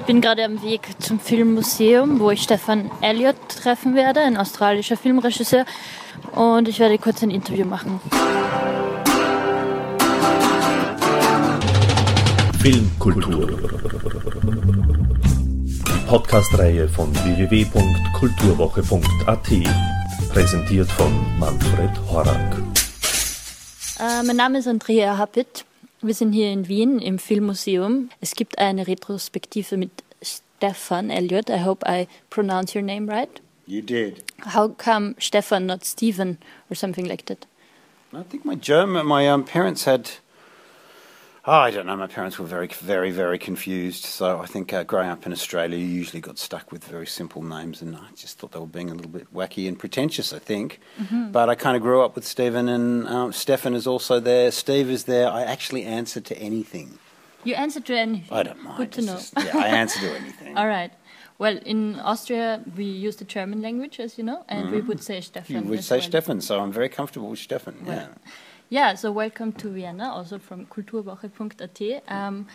Ich 0.00 0.06
bin 0.06 0.20
gerade 0.22 0.44
am 0.44 0.62
Weg 0.62 0.88
zum 0.98 1.20
Filmmuseum, 1.20 2.20
wo 2.20 2.30
ich 2.30 2.42
Stefan 2.42 2.90
Elliott 3.02 3.36
treffen 3.48 3.94
werde, 3.94 4.20
ein 4.20 4.38
australischer 4.38 4.96
Filmregisseur. 4.96 5.66
Und 6.32 6.68
ich 6.68 6.78
werde 6.80 6.98
kurz 6.98 7.22
ein 7.22 7.30
Interview 7.30 7.66
machen. 7.66 8.00
Filmkultur. 12.60 13.46
Die 15.86 16.06
Podcast-Reihe 16.08 16.88
von 16.88 17.14
www.kulturwoche.at. 17.14 19.48
Präsentiert 20.32 20.90
von 20.90 21.12
Manfred 21.38 21.90
Horak. 22.10 22.56
Äh, 24.00 24.22
mein 24.24 24.36
Name 24.36 24.58
ist 24.58 24.66
Andrea 24.66 25.16
Happit. 25.18 25.66
Wir 26.02 26.14
sind 26.14 26.32
hier 26.32 26.50
in 26.50 26.66
Wien 26.66 26.98
im 26.98 27.18
Filmmuseum. 27.18 28.08
Es 28.22 28.34
gibt 28.34 28.58
eine 28.58 28.86
Retrospektive 28.86 29.76
mit 29.76 29.90
Stefan 30.22 31.10
Elliott. 31.10 31.50
I 31.50 31.62
hope 31.62 31.86
I 31.86 32.08
pronounce 32.30 32.74
your 32.74 32.82
name 32.82 33.06
right. 33.06 33.28
You 33.66 33.82
did. 33.82 34.24
How 34.54 34.68
come 34.68 35.14
Stefan, 35.18 35.66
not 35.66 35.84
Stephen, 35.84 36.38
or 36.70 36.74
something 36.74 37.04
like 37.04 37.26
that? 37.26 37.46
I 38.14 38.22
think 38.22 38.46
my 38.46 38.54
German, 38.54 39.06
my 39.06 39.28
um, 39.28 39.44
parents 39.44 39.84
had. 39.84 40.10
Oh, 41.46 41.52
I 41.52 41.70
don't 41.70 41.86
know. 41.86 41.96
My 41.96 42.06
parents 42.06 42.38
were 42.38 42.44
very, 42.44 42.66
very, 42.68 43.10
very 43.10 43.38
confused. 43.38 44.04
So 44.04 44.40
I 44.40 44.46
think 44.46 44.74
uh, 44.74 44.84
growing 44.84 45.08
up 45.08 45.24
in 45.24 45.32
Australia, 45.32 45.78
you 45.78 45.86
usually 45.86 46.20
got 46.20 46.38
stuck 46.38 46.70
with 46.70 46.84
very 46.84 47.06
simple 47.06 47.42
names, 47.42 47.80
and 47.80 47.96
I 47.96 48.08
just 48.14 48.38
thought 48.38 48.52
they 48.52 48.58
were 48.58 48.66
being 48.66 48.90
a 48.90 48.94
little 48.94 49.10
bit 49.10 49.32
wacky 49.34 49.66
and 49.66 49.78
pretentious. 49.78 50.34
I 50.34 50.38
think, 50.38 50.80
but 51.10 51.48
I 51.48 51.54
kind 51.54 51.76
of 51.76 51.82
grew 51.82 52.02
up 52.02 52.14
with 52.14 52.26
Stephen, 52.26 52.68
and 52.68 53.08
um, 53.08 53.32
Stefan 53.32 53.74
is 53.74 53.86
also 53.86 54.20
there. 54.20 54.50
Steve 54.50 54.90
is 54.90 55.04
there. 55.04 55.30
I 55.30 55.42
actually 55.42 55.84
answer 55.84 56.20
to 56.20 56.36
anything. 56.38 56.98
You 57.42 57.54
answer 57.54 57.80
to 57.80 57.96
anything. 57.98 58.36
I 58.36 58.42
don't 58.42 58.62
mind. 58.62 58.76
Good 58.76 58.92
to 58.92 58.98
It's 58.98 59.06
know. 59.06 59.14
just- 59.14 59.32
yeah, 59.54 59.56
I 59.64 59.66
answer 59.82 59.98
to 60.00 60.14
anything. 60.20 60.58
All 60.58 60.66
right. 60.68 60.92
Well, 61.38 61.56
in 61.64 61.98
Austria, 62.00 62.62
we 62.76 62.84
use 62.84 63.16
the 63.16 63.24
German 63.24 63.62
language, 63.62 63.98
as 63.98 64.18
you 64.18 64.24
know, 64.24 64.44
and 64.46 64.70
we 64.70 64.82
would 64.82 65.02
say 65.02 65.22
Stefan. 65.22 65.56
Mm-hmm. 65.56 65.64
You 65.64 65.70
would 65.70 65.84
say 65.84 65.96
well. 65.96 66.02
Stefan, 66.08 66.40
so 66.42 66.60
I'm 66.60 66.70
very 66.70 66.90
comfortable 66.90 67.30
with 67.30 67.38
Stefan. 67.38 67.76
Well, 67.86 67.96
Yeah, 67.96 68.08
so 68.94 69.10
welcome 69.10 69.52
to 69.52 69.68
Vienna, 69.68 70.10
also 70.10 70.38
from 70.38 70.66
kulturwoche.at. 70.66 72.02
Um, 72.08 72.46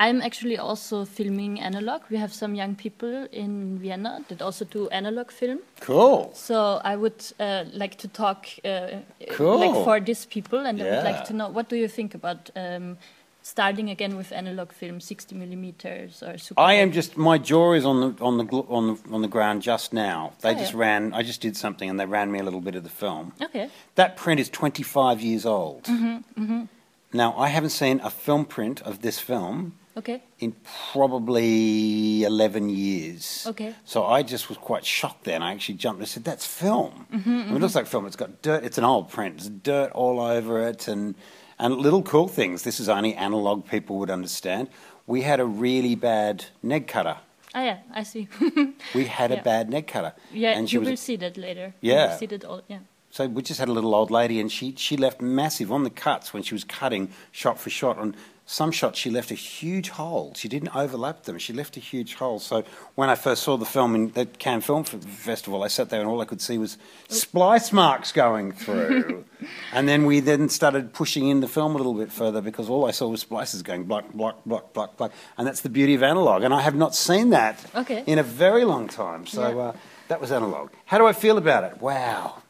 I'm 0.00 0.20
actually 0.20 0.58
also 0.58 1.04
filming 1.04 1.60
analog. 1.60 2.02
We 2.10 2.16
have 2.16 2.32
some 2.32 2.56
young 2.56 2.74
people 2.74 3.28
in 3.30 3.78
Vienna 3.78 4.24
that 4.28 4.42
also 4.42 4.64
do 4.64 4.88
analog 4.88 5.30
film. 5.30 5.60
Cool. 5.80 6.32
So 6.34 6.80
I 6.82 6.96
would 6.96 7.24
uh, 7.38 7.64
like 7.72 7.98
to 7.98 8.08
talk 8.08 8.48
uh, 8.64 8.88
Cool. 9.30 9.58
like 9.58 9.84
for 9.84 10.00
these 10.00 10.26
people, 10.26 10.58
and 10.58 10.82
I 10.82 10.84
would 10.84 11.04
like 11.04 11.24
to 11.26 11.32
know 11.32 11.48
what 11.48 11.68
do 11.68 11.76
you 11.76 11.86
think 11.86 12.14
about 12.14 12.50
um, 12.56 12.98
starting 13.42 13.90
again 13.90 14.16
with 14.16 14.32
analog 14.32 14.72
film, 14.72 15.00
60 15.00 15.34
millimeters 15.34 16.22
or 16.22 16.38
super. 16.38 16.60
I 16.60 16.74
am 16.74 16.92
just 16.92 17.16
my 17.16 17.38
jaw 17.38 17.72
is 17.74 17.84
on 17.84 18.00
the 18.00 18.24
on 18.24 18.38
the 18.38 18.44
on 18.68 18.86
the 18.94 19.14
on 19.14 19.22
the 19.22 19.28
ground 19.28 19.62
just 19.62 19.92
now. 19.92 20.32
They 20.40 20.50
Oh, 20.50 20.54
just 20.54 20.72
yeah. 20.72 20.78
ran. 20.80 21.12
I 21.12 21.22
just 21.22 21.40
did 21.40 21.56
something 21.56 21.90
and 21.90 21.98
they 22.00 22.06
ran 22.06 22.30
me 22.30 22.38
a 22.38 22.42
little 22.42 22.60
bit 22.60 22.74
of 22.74 22.82
the 22.84 22.90
film. 22.90 23.32
Okay. 23.40 23.68
That 23.96 24.16
print 24.16 24.40
is 24.40 24.48
25 24.48 25.20
years 25.20 25.44
old. 25.44 25.84
Mm-hmm, 25.84 26.64
Now 27.12 27.34
I 27.36 27.48
haven't 27.48 27.70
seen 27.70 28.00
a 28.00 28.10
film 28.10 28.44
print 28.44 28.80
of 28.82 29.02
this 29.02 29.18
film 29.18 29.72
Okay. 29.96 30.22
in 30.38 30.54
probably 30.92 32.22
11 32.24 32.68
years. 32.70 33.44
Okay. 33.48 33.74
So 33.84 34.04
I 34.06 34.22
just 34.22 34.48
was 34.48 34.58
quite 34.58 34.84
shocked 34.84 35.24
then. 35.24 35.42
I 35.42 35.52
actually 35.52 35.74
jumped 35.76 36.00
and 36.00 36.08
said, 36.08 36.24
"That's 36.24 36.46
film." 36.46 37.06
Mm-hmm, 37.12 37.30
I 37.30 37.44
mean, 37.46 37.56
it 37.56 37.60
looks 37.60 37.74
like 37.74 37.86
film. 37.86 38.06
It's 38.06 38.16
got 38.16 38.40
dirt. 38.42 38.64
It's 38.64 38.78
an 38.78 38.84
old 38.84 39.10
print. 39.10 39.36
There's 39.38 39.48
dirt 39.50 39.92
all 39.92 40.20
over 40.20 40.66
it, 40.68 40.88
and 40.88 41.14
and 41.62 41.76
little 41.78 42.02
cool 42.02 42.28
things. 42.28 42.62
This 42.62 42.80
is 42.80 42.88
only 42.88 43.14
analog 43.14 43.66
people 43.66 43.96
would 43.98 44.10
understand. 44.10 44.68
We 45.06 45.22
had 45.22 45.40
a 45.40 45.44
really 45.46 45.94
bad 45.96 46.44
neg 46.62 46.86
cutter. 46.86 47.16
Ah, 47.54 47.62
yeah, 47.64 47.78
I 48.00 48.02
see. 48.04 48.28
We 48.94 49.04
had 49.06 49.30
Yeah. 49.30 49.40
a 49.40 49.42
bad 49.42 49.68
neg 49.70 49.86
cutter. 49.86 50.12
yeah, 50.32 50.56
and 50.58 50.68
she 50.68 50.74
you 50.76 50.80
was 50.80 50.88
will 50.88 50.96
see 50.96 51.16
that 51.16 51.36
later. 51.36 51.74
Yeah. 51.80 52.10
will 52.10 52.18
see 52.18 52.26
that 52.26 52.44
all. 52.44 52.62
Yeah. 52.68 52.78
so 53.10 53.26
we 53.26 53.42
just 53.42 53.60
had 53.60 53.68
a 53.68 53.72
little 53.72 53.94
old 53.94 54.10
lady, 54.10 54.40
and 54.40 54.50
she 54.50 54.74
she 54.76 54.96
left 54.96 55.20
massive 55.20 55.70
on 55.72 55.82
the 55.84 55.90
cuts 55.90 56.32
when 56.34 56.42
she 56.42 56.54
was 56.54 56.64
cutting 56.64 57.08
shot 57.30 57.58
for 57.58 57.70
shot. 57.70 57.98
On 57.98 58.14
some 58.52 58.70
shots, 58.70 58.98
she 58.98 59.08
left 59.08 59.30
a 59.30 59.34
huge 59.34 59.88
hole. 59.88 60.34
She 60.36 60.46
didn't 60.46 60.76
overlap 60.76 61.22
them. 61.22 61.38
She 61.38 61.54
left 61.54 61.78
a 61.78 61.80
huge 61.80 62.14
hole. 62.16 62.38
So 62.38 62.64
when 62.96 63.08
I 63.08 63.14
first 63.14 63.42
saw 63.44 63.56
the 63.56 63.64
film 63.64 63.94
in 63.94 64.10
the 64.12 64.26
Cannes 64.26 64.60
Film 64.60 64.84
Festival, 64.84 65.62
I 65.62 65.68
sat 65.68 65.88
there 65.88 66.00
and 66.00 66.08
all 66.08 66.20
I 66.20 66.26
could 66.26 66.42
see 66.42 66.58
was 66.58 66.76
splice 67.08 67.72
marks 67.72 68.12
going 68.12 68.52
through. 68.52 69.24
and 69.72 69.88
then 69.88 70.04
we 70.04 70.20
then 70.20 70.50
started 70.50 70.92
pushing 70.92 71.28
in 71.28 71.40
the 71.40 71.48
film 71.48 71.74
a 71.74 71.78
little 71.78 71.94
bit 71.94 72.12
further 72.12 72.42
because 72.42 72.68
all 72.68 72.84
I 72.84 72.90
saw 72.90 73.08
was 73.08 73.22
splices 73.22 73.62
going 73.62 73.84
block, 73.84 74.12
block, 74.12 74.44
block, 74.44 74.74
block, 74.74 74.98
block. 74.98 75.12
And 75.38 75.46
that's 75.46 75.62
the 75.62 75.70
beauty 75.70 75.94
of 75.94 76.02
analog. 76.02 76.42
And 76.42 76.52
I 76.52 76.60
have 76.60 76.74
not 76.74 76.94
seen 76.94 77.30
that 77.30 77.58
Okay. 77.74 78.04
in 78.06 78.18
a 78.18 78.22
very 78.22 78.64
long 78.66 78.86
time. 78.86 79.26
So 79.26 79.48
Yeah. 79.48 79.56
uh, 79.62 79.72
that 80.08 80.20
was 80.20 80.30
analog. 80.30 80.70
How 80.84 80.98
do 80.98 81.06
I 81.06 81.14
feel 81.14 81.38
about 81.38 81.64
it? 81.64 81.80
Wow. 81.80 82.42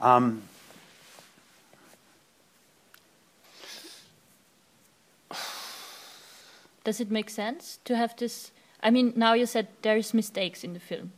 Um, 0.00 0.42
Does 6.86 7.00
it 7.00 7.10
make 7.10 7.30
sense 7.30 7.80
to 7.84 7.96
have 7.96 8.14
this? 8.16 8.52
I 8.80 8.90
mean, 8.90 9.12
now 9.16 9.34
you 9.34 9.46
said 9.46 9.66
there 9.82 9.96
is 9.96 10.14
mistakes 10.14 10.62
in 10.62 10.72
the 10.72 10.80
film, 10.80 11.10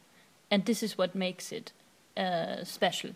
and 0.51 0.65
this 0.65 0.83
is 0.83 0.97
what 0.97 1.15
makes 1.15 1.53
it 1.53 1.73
uh, 2.17 2.65
special 2.65 3.11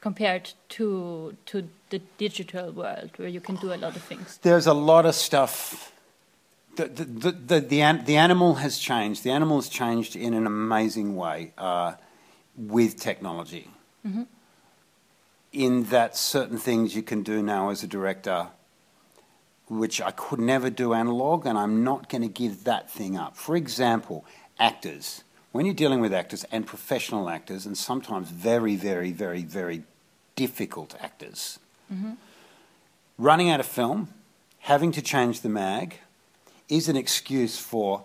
compared 0.00 0.54
to 0.68 1.36
to 1.44 1.68
the 1.90 2.00
digital 2.18 2.72
world 2.72 3.10
where 3.18 3.28
you 3.28 3.40
can 3.40 3.56
do 3.56 3.74
a 3.74 3.76
lot 3.76 3.96
of 3.96 4.02
things. 4.02 4.38
there's 4.42 4.66
a 4.66 4.74
lot 4.74 5.04
of 5.04 5.14
stuff. 5.14 5.92
The, 6.76 6.86
the, 6.86 7.04
the, 7.04 7.32
the, 7.32 7.60
the, 7.60 8.02
the 8.04 8.16
animal 8.16 8.54
has 8.54 8.78
changed. 8.78 9.22
The 9.22 9.30
animal 9.30 9.56
has 9.56 9.68
changed 9.68 10.16
in 10.16 10.34
an 10.34 10.46
amazing 10.46 11.16
way 11.16 11.52
uh, 11.58 11.92
with 12.56 12.96
technology. 13.00 13.68
In 15.52 15.84
that 15.84 16.16
certain 16.16 16.58
things 16.58 16.94
you 16.94 17.02
can 17.02 17.22
do 17.22 17.42
now 17.42 17.70
as 17.70 17.82
a 17.82 17.86
director, 17.86 18.48
which 19.68 20.00
I 20.00 20.12
could 20.12 20.38
never 20.38 20.70
do 20.70 20.94
analog, 20.94 21.46
and 21.46 21.58
I'm 21.58 21.82
not 21.82 22.08
going 22.08 22.22
to 22.22 22.28
give 22.28 22.64
that 22.64 22.90
thing 22.90 23.16
up. 23.16 23.36
For 23.36 23.56
example, 23.56 24.24
actors. 24.58 25.24
When 25.52 25.66
you're 25.66 25.74
dealing 25.74 26.00
with 26.00 26.12
actors 26.12 26.44
and 26.52 26.66
professional 26.66 27.28
actors, 27.28 27.66
and 27.66 27.76
sometimes 27.76 28.30
very, 28.30 28.76
very, 28.76 29.12
very, 29.12 29.42
very 29.42 29.82
difficult 30.36 30.94
actors, 31.00 31.58
mm-hmm. 31.92 32.12
running 33.18 33.50
out 33.50 33.60
of 33.60 33.66
film, 33.66 34.08
having 34.60 34.92
to 34.92 35.02
change 35.02 35.40
the 35.40 35.48
mag, 35.48 36.00
is 36.68 36.88
an 36.88 36.96
excuse 36.96 37.58
for 37.58 38.04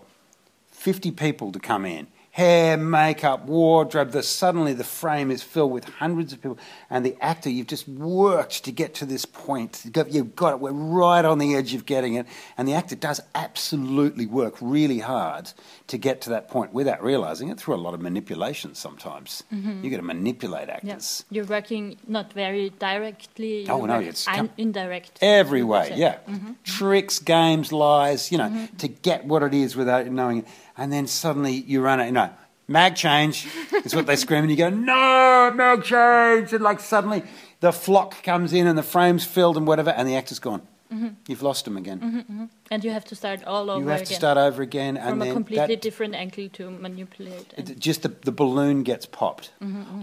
50 0.70 1.10
people 1.12 1.52
to 1.52 1.58
come 1.58 1.84
in. 1.84 2.06
Hair, 2.32 2.78
makeup, 2.78 3.44
wardrobe, 3.44 4.12
the, 4.12 4.22
suddenly 4.22 4.72
the 4.72 4.84
frame 4.84 5.30
is 5.30 5.42
filled 5.42 5.70
with 5.70 5.84
hundreds 5.84 6.32
of 6.32 6.40
people. 6.40 6.58
And 6.88 7.04
the 7.04 7.14
actor, 7.20 7.50
you've 7.50 7.66
just 7.66 7.86
worked 7.86 8.64
to 8.64 8.72
get 8.72 8.94
to 8.94 9.04
this 9.04 9.26
point. 9.26 9.82
You've 9.84 9.92
got, 9.92 10.10
you've 10.10 10.34
got 10.34 10.54
it, 10.54 10.60
we're 10.60 10.72
right 10.72 11.26
on 11.26 11.36
the 11.36 11.54
edge 11.54 11.74
of 11.74 11.84
getting 11.84 12.14
it. 12.14 12.26
And 12.56 12.66
the 12.66 12.72
actor 12.72 12.96
does 12.96 13.20
absolutely 13.34 14.24
work 14.24 14.56
really 14.62 15.00
hard 15.00 15.52
to 15.88 15.98
get 15.98 16.22
to 16.22 16.30
that 16.30 16.48
point 16.48 16.72
without 16.72 17.02
realizing 17.02 17.50
it 17.50 17.60
through 17.60 17.74
a 17.74 17.76
lot 17.76 17.92
of 17.92 18.00
manipulation 18.00 18.74
sometimes. 18.74 19.42
You've 19.50 19.90
got 19.90 19.98
to 19.98 20.02
manipulate 20.02 20.70
actors. 20.70 21.26
You're 21.28 21.44
working 21.44 21.98
not 22.06 22.32
very 22.32 22.70
directly. 22.70 23.68
Oh, 23.68 23.84
no, 23.84 23.98
it's 24.00 24.24
com- 24.24 24.48
indirect. 24.56 25.18
Every 25.20 25.62
way, 25.62 25.92
yeah. 25.96 26.16
Mm-hmm. 26.26 26.52
Tricks, 26.64 27.18
games, 27.18 27.72
lies, 27.72 28.32
you 28.32 28.38
know, 28.38 28.68
to 28.78 28.88
get 28.88 29.26
what 29.26 29.42
it 29.42 29.52
is 29.52 29.76
without 29.76 30.06
knowing 30.06 30.38
it. 30.38 30.46
And 30.76 30.92
then 30.92 31.06
suddenly 31.06 31.52
you 31.52 31.80
run 31.82 32.00
it, 32.00 32.06
you 32.06 32.12
know, 32.12 32.30
mag 32.68 32.94
change 32.96 33.46
is 33.84 33.94
what 33.94 34.06
they 34.06 34.16
scream, 34.16 34.42
and 34.42 34.50
you 34.50 34.56
go, 34.56 34.70
no, 34.70 35.52
mag 35.54 35.82
change. 35.84 36.52
And 36.52 36.62
like 36.64 36.80
suddenly 36.80 37.22
the 37.60 37.72
flock 37.72 38.22
comes 38.22 38.52
in 38.52 38.66
and 38.66 38.76
the 38.78 38.82
frame's 38.82 39.24
filled 39.24 39.56
and 39.56 39.66
whatever, 39.66 39.90
and 39.90 40.08
the 40.08 40.16
actor's 40.16 40.38
gone. 40.38 40.62
Mm-hmm. 40.92 41.08
You've 41.26 41.42
lost 41.42 41.66
him 41.66 41.78
again. 41.78 42.00
Mm-hmm, 42.00 42.18
mm-hmm. 42.18 42.44
And 42.70 42.84
you 42.84 42.90
have 42.90 43.04
to 43.06 43.14
start 43.14 43.42
all 43.44 43.70
over 43.70 43.80
You 43.80 43.88
have 43.88 44.00
again 44.02 44.06
to 44.08 44.14
start 44.14 44.36
over 44.36 44.60
again, 44.62 44.96
from 44.96 45.22
and 45.22 45.30
a 45.30 45.32
completely 45.32 45.76
different 45.76 46.14
angle 46.14 46.48
to 46.50 46.70
manipulate. 46.70 47.54
and- 47.56 47.70
it- 47.70 47.78
just 47.78 48.02
the, 48.02 48.08
the 48.08 48.32
balloon 48.32 48.82
gets 48.82 49.06
popped. 49.06 49.52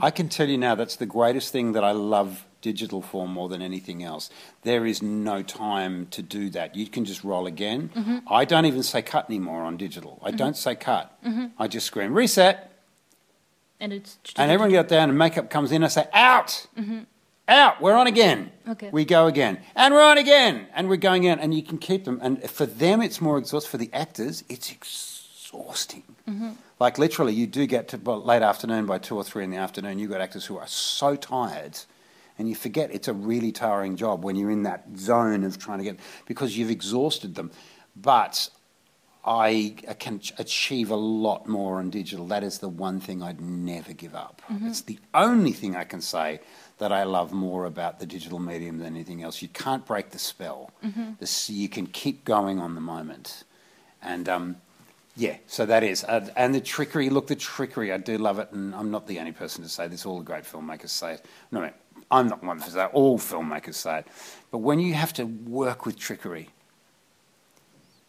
I 0.02 0.10
can 0.10 0.30
tell 0.30 0.50
you 0.50 0.58
now 0.58 0.74
that's 0.76 0.96
the 0.96 1.06
greatest 1.06 1.52
thing 1.52 1.74
that 1.74 1.84
I 1.84 1.92
love 1.92 2.46
digital 2.62 3.02
form 3.02 3.32
more 3.32 3.50
than 3.50 3.62
anything 3.62 4.04
else. 4.04 4.30
There 4.64 4.86
is 4.86 5.02
no 5.02 5.42
time 5.42 6.08
to 6.12 6.22
do 6.22 6.50
that. 6.52 6.76
You 6.76 6.88
can 6.88 7.06
just 7.06 7.24
roll 7.24 7.48
again. 7.48 7.90
Mm-hmm. 7.96 8.18
I 8.28 8.46
don't 8.46 8.66
even 8.66 8.84
say 8.84 9.02
cut 9.02 9.30
anymore 9.30 9.64
on 9.64 9.78
digital. 9.78 10.20
I 10.24 10.32
don't 10.32 10.52
mm-hmm. 10.52 10.56
say 10.56 10.76
cut. 10.76 11.18
Mm-hmm. 11.24 11.48
I 11.58 11.68
just 11.68 11.86
scream 11.88 12.14
reset, 12.14 12.72
and 13.80 13.94
it's 13.94 14.18
and 14.36 14.52
everyone 14.52 14.72
gets 14.72 14.90
down 14.90 15.10
and 15.10 15.18
makeup 15.18 15.50
comes 15.50 15.72
in. 15.72 15.84
I 15.84 15.88
say 15.88 16.08
out, 16.14 16.68
out. 17.48 17.82
We're 17.82 17.96
on 17.96 18.08
again. 18.08 18.52
Okay. 18.68 18.90
We 18.92 19.06
go 19.06 19.28
again, 19.28 19.60
and 19.76 19.94
we're 19.94 20.04
on 20.04 20.18
again, 20.18 20.68
and 20.74 20.90
we're 20.90 20.98
going 20.98 21.24
in, 21.24 21.40
and 21.40 21.54
you 21.54 21.64
can 21.64 21.78
keep 21.78 22.06
them. 22.06 22.20
And 22.22 22.50
for 22.50 22.66
them, 22.66 23.02
it's 23.02 23.22
more 23.22 23.38
exhausting. 23.38 23.72
For 23.72 23.78
the 23.78 23.90
actors, 23.94 24.44
it's 24.50 24.72
exhausting. 24.72 26.04
Like 26.80 26.98
literally, 26.98 27.34
you 27.34 27.48
do 27.48 27.66
get 27.66 27.90
to 27.90 27.98
late 27.98 28.42
afternoon 28.42 28.86
by 28.86 29.00
two 29.00 29.16
or 29.16 29.24
three 29.24 29.44
in 29.44 29.52
the 29.52 29.58
afternoon. 29.58 30.00
You've 30.00 30.12
got 30.12 30.22
actors 30.22 30.46
who 30.46 30.58
are 30.58 30.68
so 30.68 31.16
tired, 31.16 31.80
and 32.40 32.50
you 32.50 32.56
forget 32.56 32.90
it's 32.92 33.08
a 33.08 33.14
really 33.14 33.52
tiring 33.52 33.98
job 33.98 34.24
when 34.24 34.36
you're 34.36 34.50
in 34.50 34.64
that 34.64 34.86
zone 34.98 35.44
of 35.44 35.60
trying 35.60 35.78
to 35.80 35.84
get 35.84 36.00
because 36.26 36.58
you've 36.58 36.72
exhausted 36.72 37.36
them. 37.36 37.52
But 37.96 38.50
I 39.26 39.76
can 40.00 40.22
achieve 40.38 40.90
a 40.90 40.96
lot 40.96 41.48
more 41.48 41.78
on 41.78 41.90
digital. 41.90 42.26
That 42.28 42.44
is 42.44 42.60
the 42.60 42.70
one 42.70 43.02
thing 43.02 43.22
I'd 43.22 43.42
never 43.42 43.94
give 43.94 44.16
up. 44.16 44.42
It's 44.68 44.82
the 44.82 44.98
only 45.14 45.52
thing 45.52 45.76
I 45.76 45.84
can 45.84 46.02
say 46.02 46.40
that 46.78 46.94
I 46.94 47.04
love 47.04 47.34
more 47.34 47.66
about 47.66 48.00
the 48.00 48.06
digital 48.06 48.40
medium 48.40 48.78
than 48.78 48.88
anything 48.88 49.22
else. 49.22 49.42
You 49.42 49.50
can't 49.50 49.86
break 49.86 50.12
the 50.12 50.20
spell. 50.20 50.72
This, 51.20 51.50
you 51.50 51.68
can 51.68 51.88
keep 51.88 52.24
going 52.24 52.60
on 52.60 52.74
the 52.74 52.82
moment. 52.82 53.44
And 54.02 54.30
um, 54.30 54.56
yeah, 55.18 55.36
so 55.48 55.66
that 55.66 55.84
is. 55.84 56.06
Uh, 56.06 56.30
and 56.38 56.56
the 56.56 56.62
trickery, 56.62 57.10
look, 57.10 57.28
the 57.28 57.36
trickery, 57.36 57.92
I 57.92 57.98
do 57.98 58.18
love 58.18 58.40
it. 58.40 58.52
And 58.54 58.74
I'm 58.74 58.90
not 58.90 59.06
the 59.06 59.20
only 59.20 59.34
person 59.34 59.64
to 59.64 59.70
say 59.70 59.90
this, 59.90 60.06
all 60.06 60.20
the 60.20 60.24
great 60.24 60.46
filmmakers 60.46 60.90
say 60.90 61.16
it. 61.16 61.26
No, 61.52 61.62
I 61.62 61.74
I'm 62.12 62.28
not 62.28 62.44
one 62.44 62.60
for 62.60 62.72
that, 62.72 62.92
all 62.94 63.20
filmmakers 63.20 63.76
say 63.76 64.00
it. 64.00 64.08
But 64.52 64.60
when 64.60 64.80
you 64.80 64.94
have 64.96 65.14
to 65.14 65.26
work 65.26 65.86
with 65.86 65.98
trickery, 65.98 66.50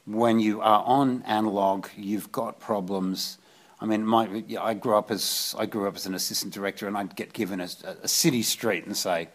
when 0.06 0.40
you 0.40 0.60
are 0.60 0.82
on 0.84 1.22
analog, 1.26 1.88
you've 1.96 2.32
got 2.32 2.58
problems. 2.58 3.38
I 3.80 3.86
mean, 3.86 4.04
my, 4.06 4.42
I 4.60 4.74
grew 4.74 4.96
up 4.96 5.10
as 5.10 5.54
I 5.58 5.66
grew 5.66 5.86
up 5.86 5.96
as 5.96 6.06
an 6.06 6.14
assistant 6.14 6.52
director, 6.54 6.86
and 6.88 6.96
I'd 6.96 7.14
get 7.14 7.32
given 7.32 7.60
a, 7.60 7.68
a 8.02 8.08
city 8.08 8.42
street 8.42 8.86
and 8.86 8.96
say, 8.96 9.28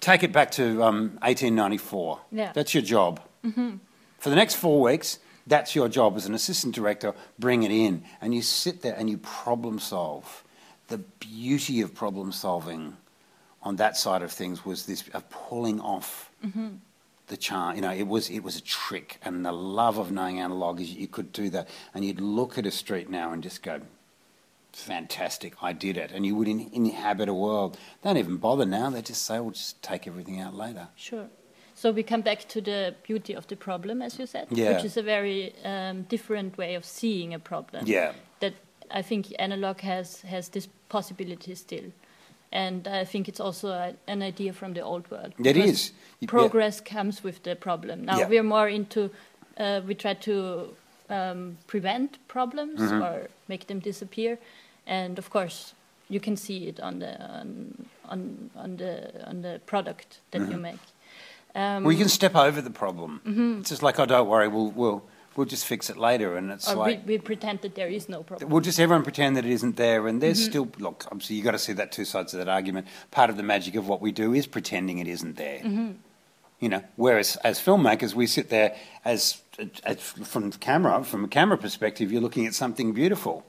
"Take 0.00 0.22
it 0.22 0.32
back 0.32 0.50
to 0.52 0.82
um, 0.82 1.18
1894. 1.22 2.20
Yeah. 2.30 2.52
That's 2.52 2.74
your 2.74 2.82
job 2.82 3.20
for 4.18 4.30
the 4.30 4.36
next 4.36 4.56
four 4.56 4.80
weeks." 4.80 5.18
That's 5.44 5.74
your 5.74 5.88
job 5.88 6.16
as 6.16 6.26
an 6.26 6.34
assistant 6.34 6.72
director. 6.72 7.14
Bring 7.36 7.64
it 7.64 7.72
in, 7.72 8.04
and 8.20 8.32
you 8.32 8.42
sit 8.42 8.82
there 8.82 8.94
and 8.94 9.10
you 9.10 9.18
problem 9.18 9.80
solve. 9.80 10.44
The 10.88 10.98
beauty 10.98 11.80
of 11.80 11.94
problem 11.94 12.32
solving 12.32 12.96
on 13.62 13.76
that 13.76 13.96
side 13.96 14.22
of 14.22 14.32
things 14.32 14.64
was 14.64 14.86
this 14.86 15.08
of 15.14 15.28
pulling 15.30 15.80
off 15.80 16.30
the 17.28 17.36
charm. 17.36 17.76
You 17.76 17.82
know, 17.82 17.92
it 17.92 18.06
was 18.06 18.28
it 18.30 18.40
was 18.40 18.56
a 18.56 18.60
trick, 18.60 19.18
and 19.22 19.44
the 19.46 19.52
love 19.52 19.98
of 19.98 20.10
knowing 20.10 20.40
analog 20.40 20.80
is 20.80 20.90
you 20.90 21.06
could 21.08 21.32
do 21.32 21.48
that, 21.50 21.68
and 21.94 22.04
you'd 22.04 22.20
look 22.20 22.58
at 22.58 22.66
a 22.66 22.70
street 22.70 23.08
now 23.08 23.32
and 23.32 23.42
just 23.42 23.62
go, 23.62 23.80
"Fantastic, 24.72 25.54
I 25.62 25.72
did 25.72 25.96
it," 25.96 26.10
and 26.12 26.26
you 26.26 26.34
would 26.36 26.48
in, 26.48 26.68
inhabit 26.72 27.28
a 27.28 27.34
world. 27.34 27.78
They 28.02 28.10
don't 28.10 28.16
even 28.18 28.36
bother 28.38 28.66
now; 28.66 28.90
they 28.90 29.02
just 29.02 29.22
say, 29.22 29.38
"We'll 29.40 29.52
just 29.52 29.82
take 29.82 30.06
everything 30.06 30.40
out 30.40 30.54
later." 30.54 30.88
Sure. 30.96 31.28
So 31.74 31.90
we 31.90 32.02
come 32.02 32.20
back 32.20 32.46
to 32.48 32.60
the 32.60 32.94
beauty 33.02 33.34
of 33.34 33.46
the 33.46 33.56
problem, 33.56 34.02
as 34.02 34.18
you 34.18 34.26
said, 34.26 34.46
Yeah. 34.50 34.74
which 34.74 34.84
is 34.84 34.96
a 34.96 35.02
very 35.02 35.54
um, 35.64 36.02
different 36.02 36.58
way 36.58 36.74
of 36.74 36.84
seeing 36.84 37.32
a 37.34 37.38
problem. 37.38 37.86
Yeah. 37.86 38.12
I 38.98 39.02
think 39.02 39.26
analog 39.38 39.80
has 39.80 40.22
has 40.22 40.48
this 40.50 40.68
possibility 40.88 41.54
still, 41.54 41.84
and 42.52 42.86
I 42.86 43.04
think 43.04 43.28
it's 43.28 43.40
also 43.40 43.68
a, 43.68 43.94
an 44.06 44.22
idea 44.22 44.52
from 44.52 44.74
the 44.74 44.80
old 44.82 45.10
world. 45.10 45.32
It 45.44 45.56
is. 45.56 45.92
Yeah. 46.20 46.28
Progress 46.30 46.80
comes 46.80 47.24
with 47.24 47.42
the 47.42 47.54
problem. 47.56 48.04
Now 48.04 48.18
Yeah. 48.18 48.28
we're 48.30 48.42
more 48.48 48.68
into 48.68 49.10
uh, 49.60 49.80
we 49.86 49.94
try 49.94 50.14
to 50.14 50.68
um, 51.10 51.56
prevent 51.66 52.18
problems 52.28 52.80
Mm-hmm. 52.80 53.02
or 53.02 53.28
make 53.48 53.66
them 53.66 53.80
disappear, 53.80 54.38
and 54.86 55.18
of 55.18 55.28
course 55.30 55.74
you 56.08 56.20
can 56.20 56.36
see 56.36 56.68
it 56.68 56.80
on 56.80 56.98
the 56.98 57.12
on 57.40 57.86
on, 58.08 58.50
on 58.56 58.76
the 58.76 59.26
on 59.28 59.42
the 59.42 59.60
product 59.66 60.20
that 60.30 60.50
you 60.50 60.56
make. 60.58 60.80
Um, 61.54 61.84
Well, 61.84 61.92
you 61.92 61.98
can 61.98 62.08
step 62.08 62.34
over 62.34 62.62
the 62.62 62.70
problem. 62.70 63.20
It's 63.60 63.70
just 63.70 63.82
like, 63.82 63.98
"Oh, 64.02 64.06
don't 64.06 64.28
worry, 64.28 64.48
we'll 64.48 64.70
we'll 64.76 65.02
we'll 65.36 65.46
just 65.46 65.66
fix 65.66 65.90
it 65.90 65.96
later," 65.96 66.36
and 66.36 66.50
it's 66.50 66.68
oh, 66.68 66.74
or 66.74 66.76
like. 66.76 67.06
we, 67.06 67.16
we 67.16 67.18
pretend 67.18 67.60
that 67.62 67.74
there 67.74 67.88
is 67.88 68.08
no 68.08 68.22
problem. 68.22 68.50
We'll 68.50 68.60
just 68.60 68.78
everyone 68.78 69.02
pretend 69.02 69.36
that 69.36 69.44
it 69.44 69.50
isn't 69.50 69.76
there, 69.76 70.06
and 70.06 70.20
there's 70.20 70.40
mm-hmm. 70.40 70.50
still 70.50 70.68
look. 70.78 71.06
Obviously, 71.10 71.36
you've 71.36 71.44
got 71.44 71.52
to 71.52 71.58
see 71.58 71.72
that 71.74 71.92
two 71.92 72.04
sides 72.04 72.34
of 72.34 72.38
that 72.38 72.48
argument. 72.48 72.86
Part 73.10 73.30
of 73.30 73.36
the 73.36 73.42
magic 73.42 73.74
of 73.74 73.88
what 73.88 74.00
we 74.00 74.12
do 74.12 74.34
is 74.34 74.46
pretending 74.46 74.98
it 74.98 75.08
isn't 75.08 75.36
there. 75.36 75.58
Mm-hmm. 75.60 75.92
You 76.60 76.68
know, 76.68 76.82
whereas 76.94 77.36
as 77.36 77.58
filmmakers, 77.58 78.14
we 78.14 78.28
sit 78.28 78.48
there 78.48 78.76
as, 79.04 79.42
as 79.82 80.00
from 80.00 80.50
the 80.50 80.58
camera, 80.58 81.02
from 81.02 81.24
a 81.24 81.28
camera 81.28 81.58
perspective, 81.58 82.12
you're 82.12 82.20
looking 82.20 82.46
at 82.46 82.54
something 82.54 82.92
beautiful. 82.92 83.44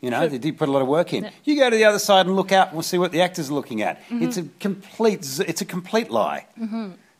You 0.00 0.08
know, 0.08 0.26
they 0.26 0.38
did 0.38 0.56
put 0.56 0.70
a 0.70 0.72
lot 0.72 0.80
of 0.80 0.88
work 0.88 1.12
in. 1.12 1.30
You 1.44 1.56
go 1.56 1.68
to 1.68 1.76
the 1.76 1.84
other 1.84 1.98
side 1.98 2.24
and 2.24 2.34
look 2.34 2.50
out, 2.50 2.68
and 2.68 2.76
we'll 2.76 2.82
see 2.82 2.96
what 2.96 3.12
the 3.12 3.20
actors 3.20 3.50
are 3.50 3.52
looking 3.52 3.82
at. 3.82 4.00
Mm-hmm. 4.04 4.22
It's 4.22 4.38
a 4.38 4.44
complete, 4.58 5.22
z- 5.22 5.44
it's 5.46 5.60
a 5.60 5.66
complete 5.66 6.10
lie. 6.10 6.46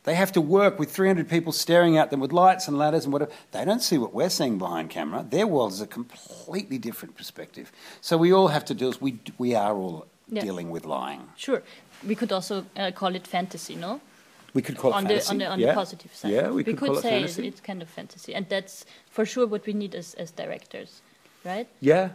They 0.03 0.15
have 0.15 0.31
to 0.31 0.41
work 0.41 0.79
with 0.79 0.91
300 0.91 1.29
people 1.29 1.51
staring 1.53 1.97
at 1.97 2.09
them 2.09 2.19
with 2.19 2.31
lights 2.31 2.67
and 2.67 2.77
ladders 2.77 3.03
and 3.05 3.13
whatever. 3.13 3.31
They 3.51 3.63
don't 3.65 3.81
see 3.81 3.97
what 3.99 4.13
we're 4.13 4.29
seeing 4.29 4.57
behind 4.57 4.89
camera. 4.89 5.25
Their 5.29 5.45
world 5.45 5.73
is 5.73 5.81
a 5.81 5.87
completely 5.87 6.79
different 6.79 7.15
perspective. 7.15 7.71
So 8.01 8.17
we 8.17 8.33
all 8.33 8.47
have 8.47 8.65
to 8.65 8.73
do 8.73 8.89
is 8.89 8.99
we, 8.99 9.19
we 9.37 9.53
are 9.55 9.75
all 9.75 10.07
Yeah. 10.27 10.41
dealing 10.43 10.71
with 10.71 10.85
lying. 10.85 11.21
Sure, 11.35 11.61
we 12.07 12.15
could 12.15 12.31
also 12.31 12.65
uh, 12.77 12.91
call 12.91 13.15
it 13.15 13.27
fantasy, 13.27 13.75
no? 13.75 13.99
We 14.53 14.61
could 14.61 14.77
call 14.77 14.93
on 14.93 15.05
it 15.05 15.07
the 15.07 15.13
fantasy. 15.15 15.31
on 15.31 15.37
the 15.37 15.45
on 15.53 15.59
yeah. 15.59 15.67
the 15.67 15.73
positive 15.73 16.13
side. 16.15 16.31
Yeah, 16.31 16.49
we, 16.51 16.63
could, 16.63 16.77
call 16.77 16.97
it 16.97 17.01
say 17.01 17.09
fantasy. 17.09 17.47
it's 17.47 17.61
kind 17.61 17.81
of 17.81 17.89
fantasy, 17.89 18.33
and 18.35 18.45
that's 18.49 18.85
for 19.09 19.25
sure 19.25 19.45
what 19.47 19.65
we 19.65 19.73
need 19.73 19.93
as 19.95 20.13
as 20.15 20.31
directors, 20.31 21.01
right? 21.45 21.67
yeah. 21.81 22.09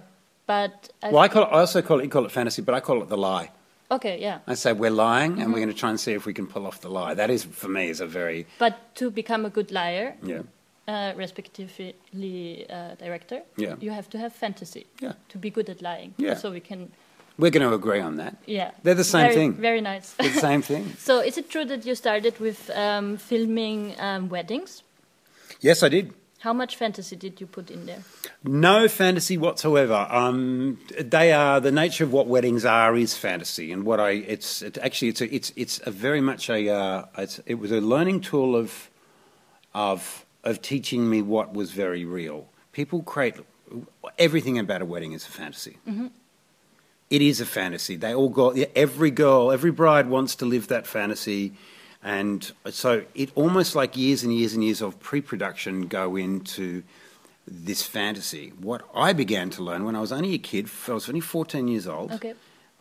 But 0.47 0.89
I 1.03 1.11
Well, 1.11 1.23
I, 1.27 1.29
call 1.29 1.43
it, 1.43 1.50
I 1.56 1.59
also 1.61 1.82
call 1.82 1.99
it, 2.00 2.05
you 2.05 2.11
call 2.11 2.25
it 2.25 2.32
fantasy, 2.32 2.62
but 2.62 2.75
I 2.75 2.81
call 2.81 3.03
it 3.03 3.09
the 3.09 3.17
lie. 3.17 3.50
Okay, 3.91 4.21
yeah. 4.21 4.38
I 4.47 4.55
say 4.55 4.73
we're 4.73 4.91
lying 4.91 5.33
and 5.33 5.41
Mm-hmm. 5.41 5.53
we're 5.53 5.59
going 5.65 5.75
to 5.75 5.81
try 5.81 5.91
and 5.91 6.00
see 6.00 6.12
if 6.12 6.27
we 6.27 6.33
can 6.35 6.47
pull 6.47 6.67
off 6.67 6.81
the 6.81 6.88
lie. 6.91 7.15
That 7.15 7.31
is, 7.31 7.44
for 7.44 7.69
me, 7.69 7.88
is 7.91 8.00
a 8.00 8.06
very, 8.06 8.47
But 8.59 8.75
to 8.97 9.11
become 9.11 9.44
a 9.47 9.50
good 9.50 9.71
liar, 9.71 10.15
yeah. 10.23 10.43
uh, 10.88 11.12
respectively 11.17 12.67
uh, 12.71 12.94
director, 12.97 13.43
Yeah. 13.56 13.77
you 13.81 13.91
have 13.93 14.09
to 14.11 14.19
have 14.19 14.33
fantasy 14.33 14.87
Yeah. 15.00 15.12
to 15.29 15.38
be 15.38 15.50
good 15.50 15.69
at 15.69 15.81
lying. 15.83 16.15
Yeah. 16.19 16.35
So 16.37 16.50
we 16.50 16.61
can, 16.61 16.91
We're 17.38 17.50
going 17.50 17.69
to 17.69 17.75
agree 17.75 18.00
on 18.00 18.17
that. 18.17 18.37
yeah. 18.47 18.71
They're 18.83 18.94
the 18.94 19.05
same 19.05 19.23
very, 19.29 19.35
thing. 19.35 19.53
Very 19.55 19.81
nice. 19.81 20.15
The 20.15 20.31
same 20.41 20.62
thing. 20.62 20.93
so 20.99 21.21
is 21.21 21.37
it 21.39 21.50
true 21.50 21.65
that 21.67 21.85
you 21.87 21.94
started 21.94 22.39
with 22.41 22.71
um, 22.71 23.17
filming 23.19 23.94
um, 24.00 24.29
weddings? 24.29 24.82
Yes, 25.61 25.82
I 25.82 25.89
did. 25.89 26.12
How 26.46 26.52
much 26.52 26.76
fantasy 26.76 27.16
did 27.16 27.40
you 27.40 27.46
put 27.48 27.72
in 27.72 27.87
there? 27.87 28.04
No 28.44 28.87
fantasy 28.87 29.37
whatsoever. 29.37 30.06
Um, 30.08 30.78
they 30.96 31.32
are 31.32 31.58
the 31.58 31.72
nature 31.72 32.04
of 32.04 32.12
what 32.12 32.28
weddings 32.28 32.64
are 32.64 32.96
is 32.96 33.16
fantasy, 33.16 33.72
and 33.72 33.84
what 33.84 33.98
I 33.98 34.10
it's 34.10 34.62
it, 34.62 34.78
actually 34.78 35.08
it's 35.08 35.20
a, 35.20 35.34
it's 35.34 35.52
it's 35.56 35.81
a 35.84 35.90
very 35.90 36.20
much 36.20 36.48
a 36.48 36.69
uh, 36.69 37.06
it's, 37.19 37.40
it 37.46 37.54
was 37.54 37.72
a 37.72 37.81
learning 37.81 38.20
tool 38.20 38.54
of 38.54 38.88
of 39.75 40.25
of 40.44 40.62
teaching 40.62 41.10
me 41.10 41.20
what 41.20 41.52
was 41.52 41.72
very 41.72 42.04
real. 42.04 42.46
People 42.70 43.02
create 43.02 43.34
everything 44.16 44.56
about 44.56 44.82
a 44.82 44.84
wedding 44.84 45.14
is 45.14 45.26
a 45.26 45.31
fantasy. 45.32 45.78
It 47.10 47.22
is 47.22 47.40
a 47.40 47.46
fantasy. 47.46 47.96
They 47.96 48.14
all 48.14 48.28
go. 48.28 48.50
Every 48.76 49.10
girl, 49.10 49.50
every 49.50 49.72
bride 49.72 50.08
wants 50.08 50.37
to 50.37 50.44
live 50.44 50.69
that 50.69 50.87
fantasy, 50.87 51.54
and 52.06 52.53
so 52.70 53.05
it 53.17 53.31
almost 53.35 53.75
like 53.75 53.97
years 53.97 54.23
and 54.23 54.32
years 54.32 54.55
and 54.55 54.62
years 54.62 54.81
of 54.81 55.00
pre-production 55.00 55.88
go 55.88 56.14
into 56.14 56.85
this 57.49 57.82
fantasy. 57.82 58.53
What 58.60 58.82
I 58.94 59.13
began 59.13 59.51
to 59.51 59.63
learn 59.63 59.84
when 59.84 59.96
I 59.96 60.01
was 60.01 60.13
only 60.13 60.32
a 60.34 60.39
kid, 60.39 60.69
I 60.89 60.93
was 60.93 61.08
only 61.08 61.20
14 61.20 61.67
years 61.67 61.89
old. 61.89 62.13
Okay. 62.13 62.34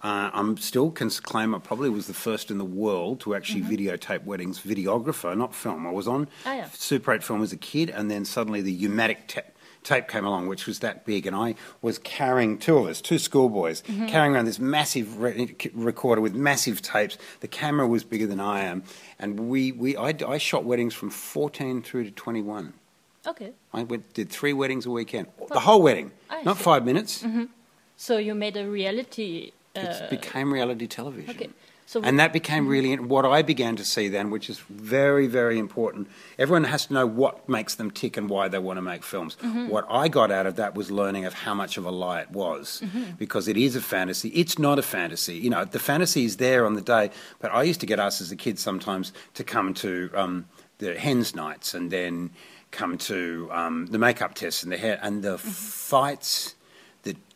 Uh, 0.03 0.29
I'm 0.31 0.57
still 0.57 0.91
can 0.91 1.09
claim 1.09 1.55
I 1.55 1.59
probably 1.59 1.89
was 1.89 2.05
the 2.05 2.13
first 2.13 2.51
in 2.51 2.59
the 2.59 2.65
world 2.65 3.19
to 3.21 3.33
actually 3.33 3.61
videotape 3.63 4.23
weddings, 4.25 4.59
videographer, 4.59 5.35
not 5.35 5.55
film. 5.55 5.87
I 5.87 5.91
was 5.91 6.07
on 6.07 6.27
Ah, 6.45 6.53
yeah. 6.53 6.69
Super 6.73 7.13
8 7.13 7.23
film 7.23 7.41
as 7.41 7.51
a 7.51 7.57
kid, 7.57 7.89
and 7.89 8.11
then 8.11 8.25
suddenly 8.25 8.61
the 8.61 8.71
U-matic 8.71 9.17
ta- 9.27 9.41
tape 9.85 10.07
came 10.09 10.25
along, 10.25 10.47
which 10.47 10.65
was 10.67 10.79
that 10.79 11.05
big, 11.05 11.25
and 11.25 11.35
I 11.35 11.55
was 11.81 11.97
carrying 11.99 12.57
two 12.57 12.77
of 12.77 12.87
us, 12.87 12.99
two 12.99 13.19
schoolboys, 13.19 13.81
Mm-hmm. 13.83 14.07
carrying 14.07 14.33
around 14.35 14.45
this 14.45 14.59
massive 14.59 15.21
re- 15.21 15.55
recorder 15.73 16.19
with 16.21 16.33
massive 16.35 16.81
tapes. 16.81 17.17
The 17.39 17.47
camera 17.47 17.87
was 17.87 18.03
bigger 18.03 18.27
than 18.27 18.39
I 18.41 18.63
am, 18.63 18.83
and 19.19 19.39
we, 19.49 19.71
we 19.71 19.95
I, 19.95 20.13
I 20.27 20.37
shot 20.37 20.65
weddings 20.65 20.93
from 20.93 21.09
14 21.09 21.81
through 21.83 22.03
to 22.05 22.11
21. 22.11 22.73
Okay. 23.27 23.51
I 23.73 23.83
went, 23.83 24.13
did 24.13 24.29
three 24.29 24.53
weddings 24.53 24.85
a 24.85 24.91
weekend, 24.91 25.27
the 25.49 25.61
whole 25.61 25.81
wedding, 25.81 26.11
I 26.29 26.43
not 26.43 26.57
see. 26.57 26.63
five 26.63 26.83
minutes. 26.85 27.23
So 27.95 28.17
you 28.17 28.35
made 28.35 28.57
a 28.57 28.67
reality. 28.69 29.51
Uh, 29.75 29.79
It 29.81 30.09
became 30.09 30.53
reality 30.53 30.87
television. 30.87 31.29
okay. 31.35 31.49
So 31.87 32.01
And 32.03 32.19
that 32.19 32.33
became 32.33 32.67
really 32.67 32.97
what 32.97 33.25
I 33.25 33.43
began 33.43 33.75
to 33.75 33.85
see 33.85 34.07
then, 34.09 34.31
which 34.31 34.49
is 34.49 34.59
very, 34.69 35.27
very 35.27 35.59
important. 35.59 36.07
Everyone 36.39 36.63
has 36.63 36.87
to 36.87 36.93
know 36.93 37.05
what 37.05 37.47
makes 37.47 37.75
them 37.75 37.91
tick 37.91 38.17
and 38.17 38.27
why 38.27 38.47
they 38.47 38.57
want 38.57 38.77
to 38.77 38.81
make 38.81 39.03
films. 39.03 39.37
What 39.69 39.85
I 39.89 40.07
got 40.07 40.31
out 40.31 40.47
of 40.47 40.55
that 40.55 40.73
was 40.73 40.89
learning 40.89 41.25
of 41.25 41.33
how 41.33 41.53
much 41.53 41.77
of 41.77 41.85
a 41.85 41.91
lie 41.91 42.21
it 42.21 42.31
was, 42.31 42.81
because 43.19 43.47
it 43.47 43.55
is 43.55 43.75
a 43.75 43.81
fantasy. 43.81 44.29
It's 44.29 44.57
not 44.57 44.79
a 44.79 44.81
fantasy. 44.81 45.35
You 45.35 45.51
know, 45.51 45.63
the 45.63 45.79
fantasy 45.79 46.25
is 46.25 46.37
there 46.37 46.65
on 46.65 46.73
the 46.73 46.81
day, 46.81 47.11
but 47.39 47.51
I 47.53 47.61
used 47.63 47.79
to 47.81 47.85
get 47.85 47.99
asked 47.99 48.19
as 48.19 48.31
a 48.31 48.35
kid 48.35 48.57
sometimes 48.57 49.13
to 49.35 49.43
come 49.43 49.73
to 49.75 50.09
um, 50.15 50.45
the 50.79 50.97
hens 50.97 51.35
nights 51.35 51.73
and 51.75 51.91
then 51.91 52.31
come 52.71 52.97
to 52.97 53.47
um, 53.51 53.85
the 53.87 53.99
makeup 53.99 54.33
tests 54.33 54.63
and 54.63 54.71
the 54.71 54.77
hair 54.77 54.99
and 55.01 55.21
the 55.21 55.37
fights, 55.37 56.55
the 56.55 56.64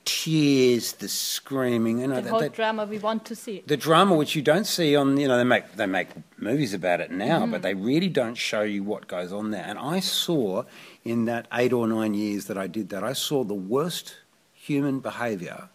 tears, 0.10 0.94
the 0.94 1.08
screaming. 1.08 2.00
You 2.00 2.08
know, 2.08 2.16
the 2.16 2.22
that- 2.24 2.30
whole 2.30 2.40
that- 2.40 2.54
drama 2.54 2.86
we 2.86 2.98
want 3.00 3.26
to 3.26 3.36
see. 3.36 3.64
the 3.68 3.78
drama 3.78 4.16
which 4.16 4.36
you 4.36 4.42
don't 4.42 4.66
see 4.66 4.96
on 4.96 5.18
you 5.18 5.28
know 5.28 5.38
they 5.38 5.44
make 5.56 5.66
they 5.76 5.86
make 5.86 6.10
movies 6.38 6.74
about 6.74 7.00
it 7.02 7.12
now 7.12 7.42
Mm-hmm. 7.42 7.52
but 7.52 7.62
they 7.62 7.74
really 7.76 8.10
don't 8.22 8.36
show 8.50 8.62
you 8.62 8.82
what 8.84 9.08
goes 9.08 9.32
on 9.32 9.52
there 9.52 9.64
and 9.72 9.78
i 9.78 10.00
saw 10.00 10.64
in 11.04 11.26
that 11.26 11.44
8 11.54 11.74
or 11.74 11.86
9 11.88 12.14
years 12.14 12.46
that 12.46 12.58
i 12.58 12.68
did 12.78 12.90
that 12.90 13.04
i 13.04 13.14
saw 13.14 13.44
the 13.44 13.54
worst 13.76 14.16
human 14.54 15.00
behavior 15.00 15.70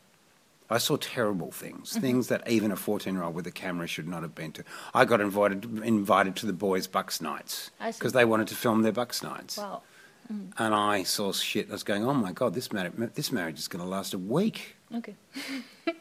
i 0.68 0.78
saw 0.78 0.96
terrible 0.96 1.50
things 1.52 1.84
Mm-hmm. 1.92 2.00
things 2.06 2.26
that 2.28 2.40
even 2.56 2.70
a 2.72 2.76
14 2.76 3.14
year 3.14 3.22
old 3.22 3.34
with 3.34 3.46
a 3.46 3.56
camera 3.64 3.86
should 3.86 4.08
not 4.08 4.22
have 4.22 4.34
been 4.34 4.52
to 4.52 4.64
i 4.94 5.04
got 5.04 5.20
invited 5.20 5.60
invited 5.84 6.34
to 6.40 6.46
the 6.46 6.52
boys 6.68 6.86
bucks 6.86 7.20
nights 7.20 7.70
because 7.98 8.12
they 8.12 8.24
wanted 8.24 8.48
to 8.48 8.56
film 8.64 8.82
their 8.82 8.92
bucks 9.00 9.22
nights 9.22 9.56
Wow. 9.58 9.82
Mm. 10.32 10.52
and 10.58 10.74
I 10.74 11.02
saw 11.02 11.32
shit. 11.32 11.68
I 11.68 11.72
was 11.72 11.82
going, 11.82 12.04
oh 12.06 12.14
my 12.14 12.32
god, 12.32 12.54
this 12.54 12.72
marriage, 12.72 12.94
this 13.14 13.30
marriage 13.30 13.58
is 13.58 13.68
going 13.68 13.84
to 13.84 13.88
last 13.88 14.14
a 14.14 14.18
week. 14.18 14.76
Okay. 14.94 15.14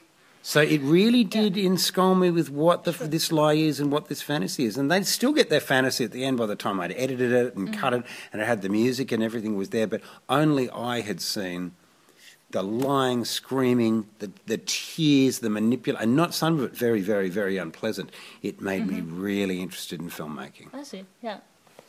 So 0.45 0.59
it 0.59 0.81
really 0.81 1.23
did 1.23 1.55
enscold 1.55 2.19
me 2.19 2.29
with 2.29 2.49
what 2.49 2.83
the, 2.83 2.91
this 2.91 3.31
lie 3.31 3.53
is 3.53 3.79
and 3.79 3.89
what 3.89 4.09
this 4.09 4.21
fantasy 4.21 4.65
is. 4.65 4.77
And 4.77 4.91
they'd 4.91 5.07
still 5.07 5.31
get 5.31 5.49
their 5.49 5.61
fantasy 5.61 6.03
at 6.03 6.11
the 6.11 6.25
end 6.25 6.37
by 6.37 6.47
the 6.47 6.57
time 6.57 6.81
I'd 6.81 6.91
edited 6.91 7.31
it 7.31 7.55
and 7.55 7.69
mm. 7.69 7.73
cut 7.73 7.93
it 7.93 8.03
and 8.33 8.41
it 8.41 8.45
had 8.45 8.61
the 8.61 8.67
music 8.67 9.13
and 9.13 9.23
everything 9.23 9.55
was 9.55 9.69
there. 9.69 9.87
But 9.87 10.01
only 10.27 10.69
I 10.69 10.99
had 10.99 11.21
seen 11.21 11.75
the 12.51 12.61
lying, 12.61 13.23
screaming, 13.23 14.09
the, 14.19 14.31
the 14.45 14.57
tears, 14.57 15.39
the 15.39 15.49
manipulation, 15.49 16.09
and 16.09 16.17
not 16.17 16.33
some 16.33 16.59
of 16.59 16.65
it 16.65 16.75
very, 16.75 16.99
very, 16.99 17.29
very 17.29 17.55
unpleasant. 17.55 18.11
It 18.41 18.59
made 18.59 18.85
me 18.85 18.95
mm-hmm. 18.95 19.21
really 19.21 19.61
interested 19.61 20.01
in 20.01 20.09
filmmaking. 20.09 20.67
I 20.73 20.83
see. 20.83 21.05
Yeah, 21.21 21.37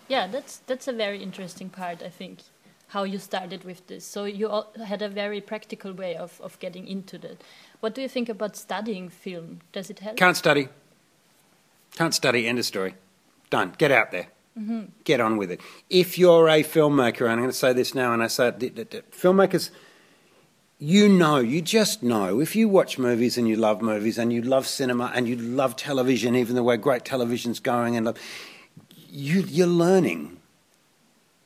yeah. 0.09 0.27
That's 0.27 0.59
that's 0.67 0.89
a 0.89 0.93
very 0.93 1.23
interesting 1.23 1.69
part. 1.69 2.03
I 2.03 2.11
think 2.11 2.39
how 2.89 3.05
you 3.05 3.19
started 3.19 3.65
with 3.65 3.87
this. 3.87 4.05
So 4.05 4.25
you 4.25 4.49
all 4.49 4.73
had 4.87 5.03
a 5.03 5.09
very 5.09 5.41
practical 5.41 5.93
way 5.93 6.17
of 6.17 6.41
of 6.41 6.59
getting 6.61 6.87
into 6.87 7.19
that. 7.19 7.43
What 7.81 7.95
do 7.95 8.03
you 8.03 8.09
think 8.09 8.29
about 8.29 8.57
studying 8.57 9.09
film? 9.09 9.61
Does 9.73 9.91
it 9.91 9.99
help? 10.01 10.17
Can't 10.17 10.37
study. 10.37 10.69
Can't 11.97 12.15
study. 12.15 12.47
End 12.47 12.59
of 12.59 12.65
story. 12.65 12.95
Done. 13.51 13.75
Get 13.79 13.93
out 13.93 14.11
there. 14.11 14.29
Mm-hmm. 14.59 14.85
Get 15.03 15.21
on 15.21 15.37
with 15.37 15.51
it. 15.51 15.61
If 15.91 16.17
you're 16.17 16.49
a 16.49 16.63
filmmaker, 16.63 17.23
and 17.23 17.33
I'm 17.33 17.39
going 17.39 17.51
to 17.51 17.57
say 17.57 17.73
this 17.73 17.95
now, 17.95 18.13
and 18.13 18.23
I 18.23 18.29
say 18.29 18.49
it, 18.49 19.11
filmmakers, 19.11 19.71
you 20.79 21.09
know, 21.09 21.39
you 21.39 21.61
just 21.61 22.03
know. 22.03 22.41
If 22.41 22.55
you 22.55 22.69
watch 22.69 22.99
movies 22.99 23.37
and 23.37 23.49
you 23.49 23.57
love 23.57 23.83
movies 23.83 24.17
and 24.17 24.33
you 24.33 24.43
love 24.43 24.67
cinema 24.67 25.11
and 25.15 25.29
you 25.29 25.37
love 25.37 25.77
television, 25.77 26.37
even 26.37 26.55
the 26.55 26.63
way 26.63 26.77
great 26.77 27.05
television's 27.05 27.59
going, 27.59 27.97
and 27.97 28.07
love, 28.07 28.19
you, 29.15 29.43
you're 29.43 29.67
learning. 29.67 30.39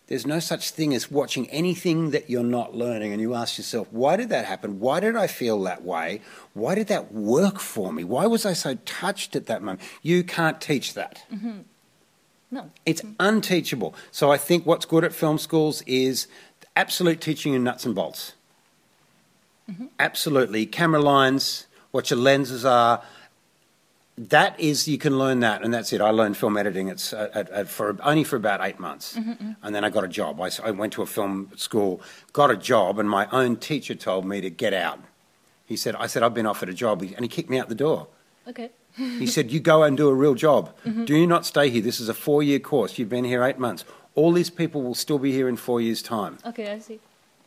There's 0.06 0.26
no 0.26 0.40
such 0.40 0.70
thing 0.70 0.94
as 0.94 1.10
watching 1.10 1.50
anything 1.50 2.12
that 2.12 2.30
you're 2.30 2.42
not 2.42 2.75
learning, 2.75 3.12
and 3.12 3.20
you 3.20 3.34
ask 3.34 3.58
yourself, 3.58 3.88
why 3.90 4.16
did 4.16 4.30
that 4.30 4.46
happen? 4.46 4.80
Why 4.80 5.00
did 5.00 5.16
I 5.16 5.26
feel 5.26 5.62
that 5.64 5.84
way? 5.84 6.22
Why 6.54 6.75
did 6.75 6.87
that 6.87 7.12
work 7.12 7.58
for 7.58 7.92
me? 7.92 8.04
Why 8.04 8.26
was 8.26 8.46
I 8.46 8.54
so 8.54 8.76
touched 8.87 9.37
at 9.37 9.46
that 9.46 9.60
moment? 9.60 9.82
You 10.02 10.25
can't 10.25 10.62
teach 10.62 10.94
that. 10.94 11.25
Mm-hmm. 11.30 11.58
No. 12.50 12.70
It's 12.87 13.02
mm-hmm. 13.02 13.12
unteachable. 13.20 13.94
So 14.10 14.32
I 14.32 14.38
think 14.38 14.64
what's 14.64 14.87
good 14.87 15.04
at 15.04 15.12
film 15.12 15.37
schools 15.37 15.82
is 15.87 16.26
absolute 16.75 17.20
teaching 17.20 17.52
in 17.52 17.62
nuts 17.62 17.84
and 17.84 17.94
bolts. 17.94 18.32
Mm-hmm. 19.70 19.87
Absolutely. 19.98 20.64
Camera 20.64 21.02
lines, 21.02 21.66
what 21.90 22.10
your 22.10 22.18
lenses 22.18 22.64
are. 22.64 23.02
That 24.18 24.58
is, 24.58 24.88
you 24.88 24.98
can 24.98 25.18
learn 25.18 25.40
that, 25.40 25.62
and 25.62 25.72
that's 25.72 25.92
it. 25.92 26.00
I 26.00 26.10
learned 26.10 26.37
film 26.37 26.56
editing 26.56 26.88
it's, 26.88 27.12
at, 27.12 27.34
at, 27.37 27.50
at, 27.50 27.68
for 27.68 27.96
only 28.02 28.25
for 28.25 28.37
about 28.37 28.60
eight 28.62 28.78
months, 28.78 29.16
mm-hmm, 29.16 29.30
mm-hmm. 29.30 29.52
and 29.62 29.75
then 29.75 29.84
I 29.84 29.90
got 29.90 30.04
a 30.04 30.08
job. 30.08 30.40
I 30.40 30.70
went 30.70 30.92
to 30.94 31.02
a 31.02 31.06
film 31.06 31.52
school, 31.56 32.00
got 32.32 32.50
a 32.50 32.56
job, 32.56 32.98
and 32.98 33.08
my 33.08 33.28
own 33.30 33.56
teacher 33.56 33.94
told 33.94 34.26
me 34.26 34.40
to 34.40 34.50
get 34.50 34.75
out. 34.75 35.00
He 35.66 35.76
said, 35.76 35.94
"I 35.96 36.06
said 36.06 36.22
I've 36.22 36.34
been 36.34 36.46
offered 36.46 36.68
a 36.68 36.75
job," 36.75 37.02
and 37.02 37.20
he 37.20 37.28
kicked 37.28 37.50
me 37.50 37.58
out 37.58 37.68
the 37.68 37.75
door. 37.75 38.08
Okay. 38.48 38.70
He 38.96 39.26
said, 39.26 39.52
You 39.52 39.60
go 39.60 39.82
and 39.84 39.96
do 39.96 40.08
a 40.08 40.14
real 40.14 40.34
job. 40.34 40.75
Mm-hmm. 40.84 41.04
Do 41.04 41.16
you 41.16 41.26
not 41.26 41.46
stay 41.46 41.70
here? 41.70 41.82
This 41.82 42.00
is 42.00 42.08
a 42.08 42.14
four 42.14 42.42
year 42.42 42.58
course. 42.58 42.98
You've 42.98 43.08
been 43.08 43.25
here 43.25 43.44
eight 43.44 43.58
months. 43.58 43.84
All 44.14 44.32
these 44.32 44.50
people 44.50 44.82
will 44.82 44.94
still 44.94 45.18
be 45.18 45.30
here 45.30 45.48
in 45.48 45.56
four 45.56 45.80
years' 45.80 46.02
time. 46.02 46.38
Okay, 46.44 46.72
I 46.72 46.78
see. 46.80 46.98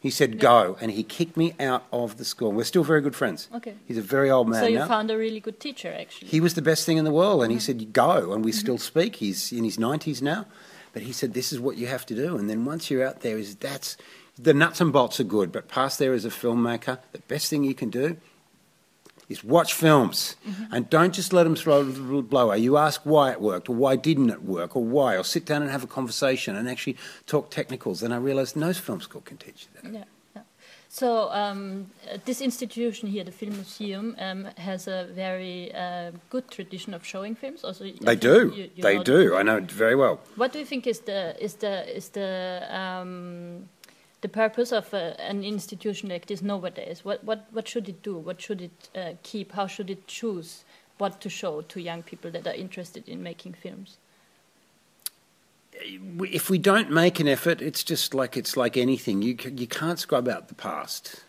He 0.01 0.09
said, 0.09 0.39
Go. 0.39 0.77
And 0.81 0.91
he 0.91 1.03
kicked 1.03 1.37
me 1.37 1.53
out 1.59 1.85
of 1.93 2.17
the 2.17 2.25
school. 2.25 2.51
We're 2.51 2.63
still 2.63 2.83
very 2.83 3.01
good 3.01 3.15
friends. 3.15 3.47
Okay. 3.53 3.75
He's 3.85 3.99
a 3.99 4.01
very 4.01 4.31
old 4.31 4.49
man 4.49 4.63
so 4.63 4.67
you 4.67 4.79
now. 4.79 4.87
found 4.87 5.11
a 5.11 5.17
really 5.17 5.39
good 5.39 5.59
teacher, 5.59 5.95
actually. 5.97 6.27
he 6.27 6.41
was 6.41 6.55
the 6.55 6.61
best 6.61 6.87
thing 6.87 6.97
in 6.97 7.05
the 7.05 7.11
world. 7.11 7.43
And 7.43 7.51
he 7.51 7.57
uh-huh. 7.57 7.65
said, 7.65 7.93
Go. 7.93 8.33
And 8.33 8.43
we 8.43 8.51
mm-hmm. 8.51 8.59
still 8.59 8.77
speak. 8.79 9.17
He's 9.17 9.51
in 9.51 9.63
his 9.63 9.77
90s 9.77 10.19
now. 10.21 10.47
But 10.91 11.03
he 11.03 11.13
said, 11.13 11.35
This 11.35 11.53
is 11.53 11.59
what 11.59 11.77
you 11.77 11.85
have 11.85 12.07
to 12.07 12.15
do. 12.15 12.35
And 12.35 12.49
then 12.49 12.65
once 12.65 12.89
you're 12.89 13.05
out 13.07 13.21
there, 13.21 13.37
is 13.37 13.55
that's 13.55 13.95
the 14.39 14.55
nuts 14.55 14.81
and 14.81 14.91
bolts 14.91 15.19
are 15.19 15.23
good. 15.23 15.51
But 15.51 15.67
past 15.67 15.99
there 15.99 16.13
as 16.13 16.25
a 16.25 16.29
filmmaker, 16.29 16.97
the 17.11 17.19
best 17.19 17.51
thing 17.51 17.63
you 17.63 17.75
can 17.75 17.91
do 17.91 18.17
is 19.31 19.43
watch 19.43 19.73
films 19.73 20.35
and 20.71 20.89
don't 20.89 21.13
just 21.13 21.31
let 21.33 21.43
them 21.43 21.55
throw 21.55 21.83
the 21.83 22.21
blower. 22.21 22.55
You 22.55 22.77
ask 22.77 23.01
why 23.03 23.31
it 23.31 23.41
worked 23.41 23.69
or 23.69 23.75
why 23.75 23.95
didn't 23.95 24.29
it 24.29 24.43
work 24.43 24.75
or 24.75 24.83
why, 24.83 25.17
or 25.17 25.23
sit 25.23 25.45
down 25.45 25.61
and 25.61 25.71
have 25.71 25.83
a 25.83 25.87
conversation 25.87 26.55
and 26.55 26.67
actually 26.69 26.97
talk 27.25 27.49
technicals. 27.49 28.03
And 28.03 28.13
I 28.13 28.17
realised 28.17 28.55
no 28.55 28.73
film 28.73 29.01
school 29.01 29.21
can 29.21 29.37
teach 29.37 29.59
you 29.65 29.81
that. 29.81 29.93
Yeah, 29.93 30.03
yeah. 30.35 30.41
So 30.89 31.29
um, 31.31 31.89
this 32.25 32.41
institution 32.41 33.07
here, 33.07 33.23
the 33.23 33.31
Film 33.31 33.53
Museum, 33.53 34.15
um, 34.19 34.45
has 34.57 34.87
a 34.87 35.07
very 35.15 35.73
uh, 35.73 36.11
good 36.29 36.49
tradition 36.51 36.93
of 36.93 37.05
showing 37.05 37.33
films. 37.35 37.63
Also, 37.63 37.85
They 38.01 38.15
do. 38.17 38.51
you- 38.55 38.69
you 38.75 38.83
they 38.83 38.97
do. 38.99 39.35
I 39.37 39.43
know 39.43 39.57
it 39.57 39.71
very 39.71 39.95
well. 39.95 40.19
What 40.35 40.51
do 40.53 40.59
you 40.59 40.65
think 40.65 40.85
is 40.87 40.99
the 40.99 41.21
is 41.43 41.55
the 41.55 41.73
is 41.97 42.09
the 42.09 42.29
um, 42.69 43.69
the 44.21 44.29
purpose 44.29 44.71
of 44.71 44.93
uh, 44.93 45.13
an 45.19 45.43
institution 45.43 46.09
like 46.09 46.27
this 46.27 46.41
nowadays? 46.41 47.03
What 47.03 47.23
what 47.23 47.47
what 47.51 47.67
should 47.67 47.89
it 47.89 48.01
do? 48.03 48.17
What 48.17 48.41
should 48.41 48.61
it 48.61 48.89
uh, 48.95 49.13
keep? 49.23 49.53
How 49.53 49.67
should 49.67 49.89
it 49.89 50.07
choose 50.07 50.63
what 50.97 51.19
to 51.21 51.29
show 51.29 51.61
to 51.61 51.81
young 51.81 52.03
people 52.03 52.31
that 52.31 52.45
are 52.47 52.53
interested 52.53 53.09
in 53.09 53.23
making 53.23 53.53
films? 53.53 53.97
if 55.83 56.49
we 56.49 56.57
don't 56.57 56.91
make 56.91 57.19
an 57.19 57.27
effort, 57.27 57.61
it's 57.61 57.83
just 57.83 58.13
like 58.13 58.37
it's 58.37 58.55
like 58.55 58.77
anything. 58.77 59.21
You 59.21 59.37
you 59.55 59.67
can't 59.67 59.99
scrub 59.99 60.27
out 60.27 60.47
the 60.47 60.55
past. 60.55 61.23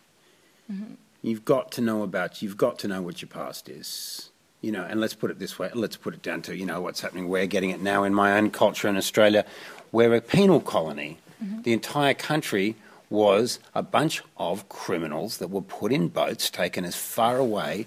You've 1.22 1.44
got 1.44 1.70
to 1.72 1.80
know 1.80 2.02
about. 2.02 2.42
You've 2.42 2.56
got 2.56 2.78
to 2.80 2.88
know 2.88 3.02
what 3.02 3.22
your 3.22 3.28
past 3.28 3.68
is. 3.68 4.30
You 4.60 4.72
know, 4.72 4.84
and 4.84 5.00
let's 5.00 5.14
put 5.14 5.30
it 5.30 5.38
this 5.38 5.58
way. 5.58 5.70
Let's 5.74 5.96
put 5.96 6.14
it 6.14 6.22
down 6.22 6.42
to 6.42 6.56
you 6.56 6.66
know 6.66 6.80
what's 6.80 7.00
happening. 7.00 7.28
We're 7.28 7.46
getting 7.46 7.70
it 7.70 7.80
now 7.80 8.04
in 8.04 8.14
my 8.14 8.36
own 8.36 8.50
culture 8.50 8.88
in 8.88 8.96
Australia. 8.96 9.44
We're 9.90 10.14
a 10.14 10.20
penal 10.20 10.60
colony. 10.60 11.18
The 11.62 11.72
entire 11.72 12.14
country 12.14 12.76
was 13.10 13.58
a 13.74 13.82
bunch 13.82 14.22
of 14.36 14.68
criminals 14.68 15.38
that 15.38 15.48
were 15.48 15.62
put 15.62 15.92
in 15.92 16.08
boats, 16.08 16.50
taken 16.50 16.84
as 16.84 16.96
far 16.96 17.36
away 17.36 17.86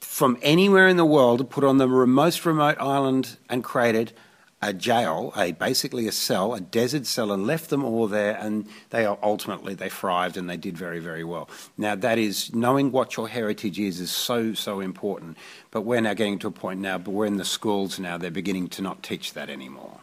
from 0.00 0.36
anywhere 0.42 0.88
in 0.88 0.96
the 0.96 1.04
world, 1.04 1.48
put 1.50 1.64
on 1.64 1.78
the 1.78 1.86
most 1.86 2.44
remote 2.44 2.76
island 2.80 3.36
and 3.48 3.62
created 3.64 4.12
a 4.60 4.72
jail, 4.72 5.32
a 5.36 5.52
basically 5.52 6.08
a 6.08 6.12
cell, 6.12 6.54
a 6.54 6.60
desert 6.60 7.06
cell, 7.06 7.30
and 7.30 7.46
left 7.46 7.70
them 7.70 7.84
all 7.84 8.08
there. 8.08 8.36
And 8.36 8.66
they 8.90 9.04
are 9.06 9.18
ultimately 9.22 9.74
they 9.74 9.88
thrived 9.88 10.36
and 10.36 10.50
they 10.50 10.56
did 10.56 10.76
very 10.76 10.98
very 10.98 11.24
well. 11.24 11.48
Now 11.76 11.94
that 11.94 12.18
is 12.18 12.52
knowing 12.54 12.90
what 12.90 13.16
your 13.16 13.28
heritage 13.28 13.78
is 13.78 14.00
is 14.00 14.10
so 14.10 14.54
so 14.54 14.80
important. 14.80 15.36
But 15.70 15.82
we're 15.82 16.00
now 16.00 16.14
getting 16.14 16.38
to 16.40 16.48
a 16.48 16.50
point 16.50 16.80
now. 16.80 16.98
But 16.98 17.12
we're 17.12 17.26
in 17.26 17.36
the 17.36 17.44
schools 17.44 18.00
now. 18.00 18.18
They're 18.18 18.30
beginning 18.30 18.68
to 18.70 18.82
not 18.82 19.02
teach 19.02 19.34
that 19.34 19.48
anymore. 19.48 20.00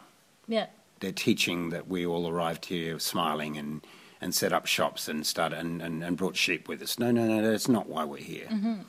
Yeah, 0.47 0.67
They're 1.05 1.13
teaching 1.13 1.69
that 1.69 1.88
we 1.88 2.03
all 2.03 2.27
arrived 2.27 2.65
here 2.65 2.97
smiling 3.00 3.57
and. 3.57 3.85
And 4.21 4.33
set 4.33 4.53
up 4.53 4.65
shops 4.65 5.07
and 5.07 5.24
started 5.24 5.59
and, 5.59 5.81
and, 5.83 6.03
and 6.03 6.17
brought 6.17 6.35
sheep 6.35 6.67
with 6.67 6.81
us. 6.81 6.97
No, 6.97 7.12
no, 7.12 7.27
no, 7.27 7.47
that's 7.47 7.67
not 7.67 7.88
why 7.88 8.05
we're 8.05 8.17
here 8.17 8.47
mm-hmm. 8.47 8.81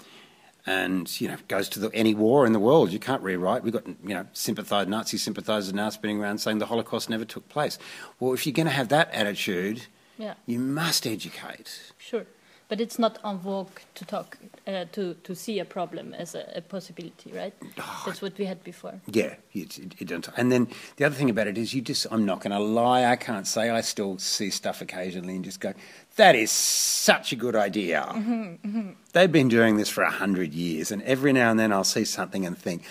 and 0.64 1.20
you 1.20 1.28
know 1.28 1.36
goes 1.48 1.68
to 1.70 1.80
the, 1.80 1.90
any 1.92 2.14
war 2.14 2.46
in 2.46 2.52
the 2.52 2.58
world. 2.58 2.90
You 2.90 2.98
can't 2.98 3.22
rewrite. 3.22 3.62
We've 3.62 3.72
got 3.72 3.86
you 3.86 4.14
know 4.14 4.26
sympathise 4.32 4.86
Nazi 4.86 5.18
sympathisers 5.18 5.74
now 5.74 5.90
spinning 5.90 6.20
around 6.22 6.38
saying 6.38 6.58
the 6.58 6.66
Holocaust 6.66 7.10
never 7.10 7.26
took 7.26 7.48
place. 7.50 7.78
Well, 8.18 8.32
if 8.32 8.46
you're 8.46 8.54
going 8.54 8.66
to 8.66 8.72
have 8.72 8.88
that 8.88 9.10
attitude, 9.12 9.86
yeah, 10.16 10.34
you 10.46 10.58
must 10.58 11.06
educate. 11.06 11.92
sure. 11.98 12.24
But 12.68 12.80
it's 12.80 12.98
not 12.98 13.18
en 13.24 13.38
vogue 13.38 13.78
to 13.94 14.04
talk 14.04 14.38
uh, 14.66 14.86
to 14.92 15.14
to 15.22 15.34
see 15.34 15.60
a 15.60 15.64
problem 15.64 16.14
as 16.14 16.34
a, 16.34 16.52
a 16.56 16.60
possibility, 16.60 17.32
right? 17.32 17.54
Ah. 17.78 18.02
That's 18.04 18.20
what 18.20 18.36
we 18.38 18.44
had 18.44 18.64
before. 18.64 19.00
Yeah, 19.06 19.34
it, 19.52 19.78
it, 19.78 19.94
it 20.00 20.08
don't. 20.08 20.28
And 20.36 20.50
then 20.50 20.66
the 20.96 21.04
other 21.04 21.14
thing 21.14 21.30
about 21.30 21.46
it 21.46 21.56
is, 21.58 21.72
you 21.74 21.80
just. 21.80 22.06
I'm 22.10 22.26
not 22.26 22.40
going 22.40 22.50
to 22.50 22.58
lie. 22.58 23.04
I 23.04 23.16
can't 23.16 23.46
say 23.46 23.70
I 23.70 23.82
still 23.82 24.18
see 24.18 24.50
stuff 24.50 24.82
occasionally 24.82 25.36
and 25.36 25.44
just 25.44 25.60
go, 25.60 25.74
"That 26.16 26.34
is 26.34 26.50
such 26.50 27.32
a 27.32 27.36
good 27.36 27.54
idea." 27.54 28.02
Mm-hmm, 28.02 28.42
mm-hmm. 28.42 28.90
They've 29.12 29.30
been 29.30 29.48
doing 29.48 29.76
this 29.76 29.88
for 29.88 30.02
a 30.02 30.10
hundred 30.10 30.52
years, 30.52 30.90
and 30.90 31.02
every 31.02 31.32
now 31.32 31.50
and 31.50 31.60
then 31.60 31.72
I'll 31.72 31.84
see 31.84 32.04
something 32.04 32.44
and 32.44 32.58
think, 32.58 32.82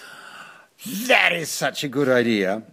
"That 1.07 1.33
is 1.33 1.49
such 1.49 1.83
a 1.83 1.89
good 1.89 2.07
idea." 2.07 2.63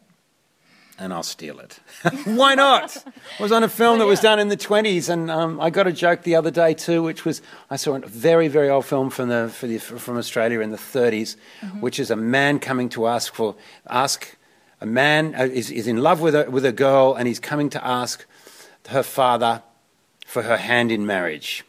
And 0.98 1.12
I'll 1.12 1.22
steal 1.22 1.58
it. 1.58 1.80
Why 2.26 2.54
not? 2.54 3.04
I 3.38 3.42
was 3.42 3.50
on 3.50 3.64
a 3.64 3.68
film 3.68 3.98
that 3.98 4.06
was 4.06 4.20
done 4.20 4.38
in 4.38 4.48
the 4.48 4.56
20s, 4.56 5.08
and 5.08 5.30
um, 5.30 5.58
I 5.60 5.70
got 5.70 5.86
a 5.86 5.92
joke 5.92 6.22
the 6.22 6.36
other 6.36 6.50
day 6.50 6.74
too, 6.74 7.02
which 7.02 7.24
was 7.24 7.40
I 7.70 7.76
saw 7.76 7.94
a 7.94 8.00
very, 8.00 8.46
very 8.48 8.68
old 8.68 8.84
film 8.84 9.10
from 9.10 9.28
the, 9.28 9.48
for 9.48 9.66
the 9.66 9.78
from 9.78 10.16
Australia 10.18 10.60
in 10.60 10.70
the 10.70 10.76
30s, 10.76 11.36
which 11.80 11.98
is 11.98 12.10
a 12.10 12.16
man 12.16 12.58
coming 12.58 12.88
to 12.90 13.06
ask 13.06 13.34
for 13.34 13.56
ask 13.88 14.36
a 14.80 14.86
man 14.86 15.34
uh, 15.34 15.44
is, 15.44 15.70
is 15.70 15.86
in 15.86 15.96
love 15.98 16.20
with 16.20 16.34
a 16.34 16.50
with 16.50 16.64
a 16.64 16.72
girl, 16.72 17.14
and 17.14 17.26
he's 17.26 17.40
coming 17.40 17.70
to 17.70 17.84
ask 17.84 18.26
her 18.88 19.02
father 19.02 19.62
for 20.26 20.42
her 20.42 20.56
hand 20.58 20.92
in 20.92 21.06
marriage, 21.06 21.64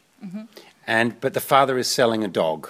and 0.86 1.20
but 1.22 1.34
the 1.34 1.42
father 1.42 1.78
is 1.78 1.88
selling 1.88 2.24
a 2.24 2.28
dog. 2.28 2.70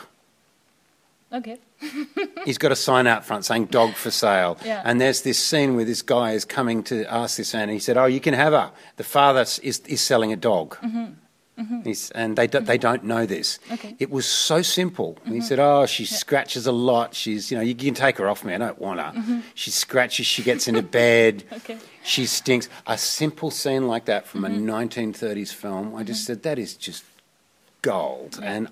Okay. 1.31 1.57
He's 2.45 2.57
got 2.57 2.71
a 2.71 2.75
sign 2.75 3.07
out 3.07 3.25
front 3.25 3.45
saying 3.45 3.65
"dog 3.65 3.93
for 3.93 4.11
sale," 4.11 4.57
Yeah. 4.65 4.81
and 4.85 4.99
there's 4.99 5.21
this 5.21 5.39
scene 5.39 5.75
where 5.75 5.85
this 5.85 6.01
guy 6.01 6.31
is 6.33 6.45
coming 6.45 6.83
to 6.83 7.05
ask 7.11 7.37
this 7.37 7.53
man, 7.53 7.63
and 7.63 7.71
he 7.71 7.79
said, 7.79 7.97
"Oh, 7.97 8.05
you 8.05 8.19
can 8.19 8.33
have 8.33 8.53
her." 8.53 8.71
The 8.97 9.03
father 9.03 9.41
is 9.41 9.81
is 9.85 10.01
selling 10.01 10.31
a 10.33 10.35
dog, 10.35 10.75
mm-hmm. 10.77 11.13
Mm-hmm. 11.59 11.81
He's, 11.83 12.09
and 12.11 12.35
they, 12.35 12.47
do, 12.47 12.59
they 12.59 12.77
mm-hmm. 12.77 12.81
don't 12.81 13.03
know 13.03 13.25
this. 13.27 13.59
Okay. 13.71 13.95
It 13.99 14.09
was 14.09 14.25
so 14.25 14.63
simple. 14.63 15.19
And 15.23 15.35
he 15.35 15.41
said, 15.41 15.59
"Oh, 15.59 15.85
she 15.85 16.05
scratches 16.05 16.65
a 16.65 16.71
lot. 16.71 17.13
She's, 17.13 17.51
you 17.51 17.57
know, 17.57 17.63
you 17.63 17.75
can 17.75 17.93
take 17.93 18.17
her 18.17 18.27
off 18.27 18.43
me. 18.43 18.55
I 18.55 18.57
don't 18.57 18.79
want 18.79 18.99
her. 18.99 19.41
She 19.53 19.69
scratches. 19.69 20.25
She 20.25 20.41
gets 20.41 20.67
into 20.67 20.81
bed. 20.81 21.43
Okay. 21.53 21.77
She 22.03 22.25
stinks." 22.25 22.67
A 22.87 22.97
simple 22.97 23.51
scene 23.51 23.87
like 23.87 24.05
that 24.05 24.27
from 24.27 24.43
a 24.43 24.49
1930s 24.49 25.53
film. 25.53 25.95
I 25.95 26.03
just 26.03 26.25
said, 26.25 26.43
"That 26.43 26.57
is 26.57 26.75
just 26.75 27.03
gold." 27.81 28.39
And 28.41 28.67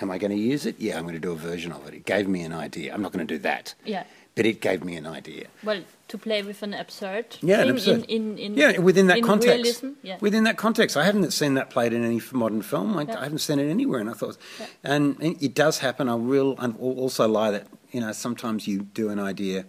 am 0.00 0.10
I 0.10 0.18
going 0.18 0.30
to 0.30 0.36
use 0.36 0.66
it? 0.66 0.76
Yeah, 0.78 0.96
I'm 0.96 1.02
going 1.02 1.14
to 1.14 1.20
do 1.20 1.32
a 1.32 1.36
version 1.36 1.72
of 1.72 1.86
it. 1.88 1.94
It 1.94 2.04
gave 2.06 2.28
me 2.28 2.42
an 2.42 2.52
idea. 2.52 2.92
I'm 2.94 3.02
not 3.02 3.12
going 3.12 3.26
to 3.26 3.34
do 3.34 3.38
that. 3.42 3.74
Yeah. 3.84 4.04
But 4.36 4.46
it 4.46 4.60
gave 4.60 4.84
me 4.84 4.96
an 4.96 5.06
idea. 5.06 5.48
Well, 5.64 5.82
to 6.08 6.16
play 6.16 6.42
with 6.42 6.62
an 6.62 6.72
absurd 6.72 7.36
Yeah, 7.42 7.60
an 7.62 7.70
absurd. 7.70 8.04
in, 8.04 8.38
in, 8.38 8.38
in 8.38 8.54
yeah, 8.54 8.78
within 8.78 9.08
that 9.08 9.18
in 9.18 9.24
context. 9.24 9.56
realism. 9.82 9.88
Yeah. 10.02 10.18
Within 10.20 10.44
that 10.44 10.56
context, 10.56 10.96
I 10.96 11.04
haven't 11.04 11.30
seen 11.32 11.54
that 11.54 11.68
played 11.68 11.92
in 11.92 12.04
any 12.04 12.20
modern 12.32 12.62
film. 12.62 12.96
I, 12.96 13.02
Yeah. 13.02 13.18
I 13.20 13.24
haven't 13.24 13.38
seen 13.40 13.58
it 13.58 13.68
anywhere, 13.68 14.00
and 14.00 14.08
I 14.08 14.12
thought, 14.14 14.36
and 14.84 15.16
it 15.20 15.54
does 15.54 15.78
happen. 15.78 16.08
I 16.08 16.14
will 16.14 16.54
and 16.58 16.74
al- 16.76 16.80
also 16.98 17.26
lie 17.28 17.50
that 17.50 17.66
you 17.90 18.00
know 18.00 18.12
sometimes 18.12 18.66
you 18.68 18.82
do 18.82 19.10
an 19.10 19.18
idea 19.18 19.66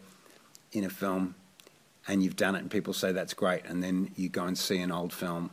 in 0.71 0.83
a 0.83 0.89
film, 0.89 1.33
and 2.07 2.23
you've 2.23 2.35
done 2.35 2.55
it, 2.55 2.59
and 2.59 2.69
people 2.71 2.93
say 2.93 3.11
that's 3.11 3.33
great, 3.33 3.65
and 3.65 3.83
then 3.83 4.11
you 4.15 4.29
go 4.29 4.45
and 4.45 4.57
see 4.57 4.77
an 4.77 4.91
old 4.91 5.11
film. 5.11 5.49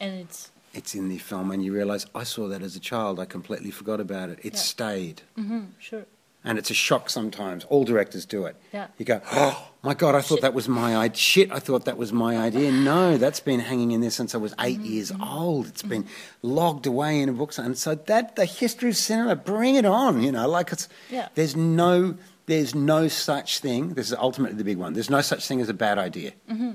and 0.00 0.18
it's 0.20 0.50
It's 0.78 0.94
in 0.94 1.08
the 1.08 1.18
film, 1.18 1.50
and 1.50 1.64
you 1.64 1.72
realise 1.74 2.06
I 2.14 2.22
saw 2.22 2.46
that 2.48 2.62
as 2.62 2.76
a 2.76 2.80
child. 2.80 3.18
I 3.18 3.24
completely 3.24 3.72
forgot 3.72 3.98
about 4.00 4.28
it. 4.30 4.38
It 4.48 4.54
Yeah. 4.54 4.60
stayed. 4.60 5.22
hmm 5.34 5.60
sure. 5.80 6.04
And 6.44 6.56
it's 6.56 6.70
a 6.70 6.74
shock 6.74 7.10
sometimes. 7.10 7.64
All 7.64 7.84
directors 7.84 8.24
do 8.24 8.46
it. 8.46 8.54
Yeah. 8.72 8.86
You 8.96 9.04
go, 9.04 9.20
oh 9.32 9.70
my 9.82 9.92
God, 9.92 10.14
I 10.14 10.20
thought 10.20 10.36
Shit. 10.36 10.42
that 10.42 10.54
was 10.54 10.68
my 10.68 10.96
idea. 10.96 11.16
Shit, 11.16 11.50
I 11.50 11.58
thought 11.58 11.84
that 11.84 11.98
was 11.98 12.12
my 12.12 12.38
idea. 12.38 12.70
No, 12.70 13.18
that's 13.18 13.40
been 13.40 13.58
hanging 13.58 13.90
in 13.90 14.00
there 14.00 14.10
since 14.20 14.36
I 14.36 14.38
was 14.38 14.54
8 14.60 14.78
Mm-hmm. 14.78 14.84
years 14.94 15.12
old. 15.20 15.66
It's 15.66 15.82
been 15.82 16.04
logged 16.42 16.86
away 16.86 17.20
in 17.22 17.28
a 17.28 17.32
book. 17.32 17.52
And 17.58 17.76
so 17.76 17.96
that, 17.96 18.36
the 18.36 18.44
history 18.44 18.90
of 18.90 18.96
cinema, 18.96 19.34
bring 19.34 19.74
it 19.74 19.84
on, 19.84 20.22
you 20.22 20.30
know, 20.30 20.48
like 20.48 20.70
it's, 20.72 20.88
Yeah. 21.10 21.28
there's 21.34 21.56
no, 21.56 22.14
there's 22.46 22.72
no 22.72 23.08
such 23.08 23.58
thing. 23.58 23.94
This 23.94 24.06
is 24.12 24.16
ultimately 24.16 24.56
the 24.56 24.64
big 24.64 24.78
one. 24.78 24.92
There's 24.92 25.10
no 25.10 25.22
such 25.22 25.44
thing 25.48 25.60
as 25.60 25.68
a 25.68 25.74
bad 25.74 25.98
idea. 25.98 26.30
Mm-hmm. 26.48 26.70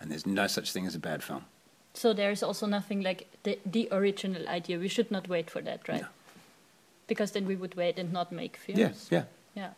And 0.00 0.10
there's 0.10 0.26
no 0.26 0.46
such 0.46 0.72
thing 0.72 0.86
as 0.86 0.94
a 0.94 0.98
bad 1.10 1.22
film. 1.22 1.44
So 1.94 2.12
there's 2.12 2.42
also 2.42 2.66
nothing 2.66 3.02
like 3.02 3.26
the 3.44 3.58
the 3.64 3.88
original 3.92 4.46
idea. 4.48 4.78
We 4.78 4.88
should 4.88 5.10
not 5.10 5.28
wait 5.28 5.50
for 5.50 5.62
that, 5.62 5.88
right? 5.88 6.02
No. 6.02 6.08
Because 7.06 7.32
then 7.32 7.46
we 7.46 7.54
would 7.56 7.74
wait 7.76 7.98
and 7.98 8.12
not 8.12 8.32
make 8.32 8.56
films. 8.56 9.08
Yeah, 9.10 9.18
yeah. 9.18 9.24
Yeah. 9.54 9.70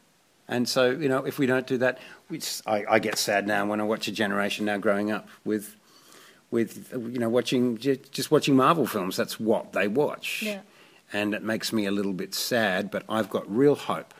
And 0.49 0.69
so, 0.69 0.91
you 0.91 1.09
know, 1.09 1.25
if 1.27 1.39
we 1.39 1.47
don't 1.47 1.67
do 1.67 1.77
that, 1.79 1.99
we 2.31 2.39
just, 2.39 2.63
I, 2.69 2.85
I 2.89 2.99
get 3.01 3.19
sad 3.19 3.47
now 3.49 3.67
when 3.67 3.81
I 3.81 3.85
watch 3.85 4.07
a 4.09 4.13
generation 4.13 4.65
now 4.65 4.79
growing 4.79 5.11
up 5.11 5.29
with, 5.45 5.75
with 6.53 6.89
you 6.93 7.19
know, 7.19 7.29
watching 7.29 7.77
just 7.79 8.31
watching 8.31 8.55
Marvel 8.57 8.87
films. 8.87 9.17
That's 9.17 9.41
what 9.41 9.73
they 9.73 9.89
watch, 9.89 10.43
Yeah. 10.45 10.61
and 11.13 11.35
it 11.35 11.43
makes 11.43 11.73
me 11.73 11.85
a 11.87 11.91
little 11.91 12.13
bit 12.13 12.33
sad. 12.35 12.91
But 12.93 13.03
I've 13.09 13.29
got 13.29 13.45
real 13.51 13.75
hope. 13.75 14.15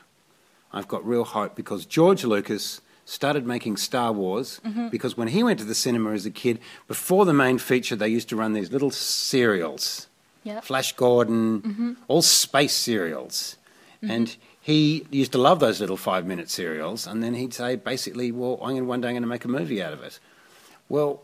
I've 0.73 0.89
got 0.89 1.07
real 1.07 1.23
hope 1.23 1.55
because 1.55 1.85
George 1.85 2.25
Lucas 2.25 2.81
started 3.07 3.47
making 3.47 3.77
Star 3.77 4.11
Wars 4.11 4.59
mm-hmm. 4.65 4.89
because 4.89 5.15
when 5.15 5.29
he 5.29 5.41
went 5.41 5.59
to 5.59 5.65
the 5.65 5.73
cinema 5.73 6.11
as 6.11 6.25
a 6.25 6.29
kid, 6.29 6.59
before 6.89 7.23
the 7.25 7.33
main 7.33 7.57
feature, 7.57 7.95
they 7.95 8.09
used 8.09 8.27
to 8.29 8.35
run 8.35 8.51
these 8.51 8.69
little 8.69 8.91
serials. 8.91 10.07
Yeah. 10.43 10.59
Flash 10.59 10.93
Gordon, 10.93 11.61
mm-hmm. 11.61 11.93
all 12.09 12.21
space 12.21 12.73
serials. 12.73 13.55
Mm-hmm. 14.03 14.11
And 14.11 14.35
he 14.59 15.05
used 15.09 15.31
to 15.31 15.37
love 15.37 15.61
those 15.61 15.79
little 15.79 15.95
five 15.95 16.25
minute 16.25 16.49
serials. 16.49 17.07
And 17.07 17.23
then 17.23 17.33
he'd 17.33 17.53
say, 17.53 17.77
basically, 17.77 18.31
well, 18.31 18.59
I'm 18.61 18.75
gonna, 18.75 18.83
one 18.83 18.99
day 18.99 19.07
I'm 19.07 19.13
going 19.13 19.23
to 19.23 19.27
make 19.27 19.45
a 19.45 19.47
movie 19.47 19.81
out 19.81 19.93
of 19.93 20.03
it. 20.03 20.19
Well, 20.89 21.23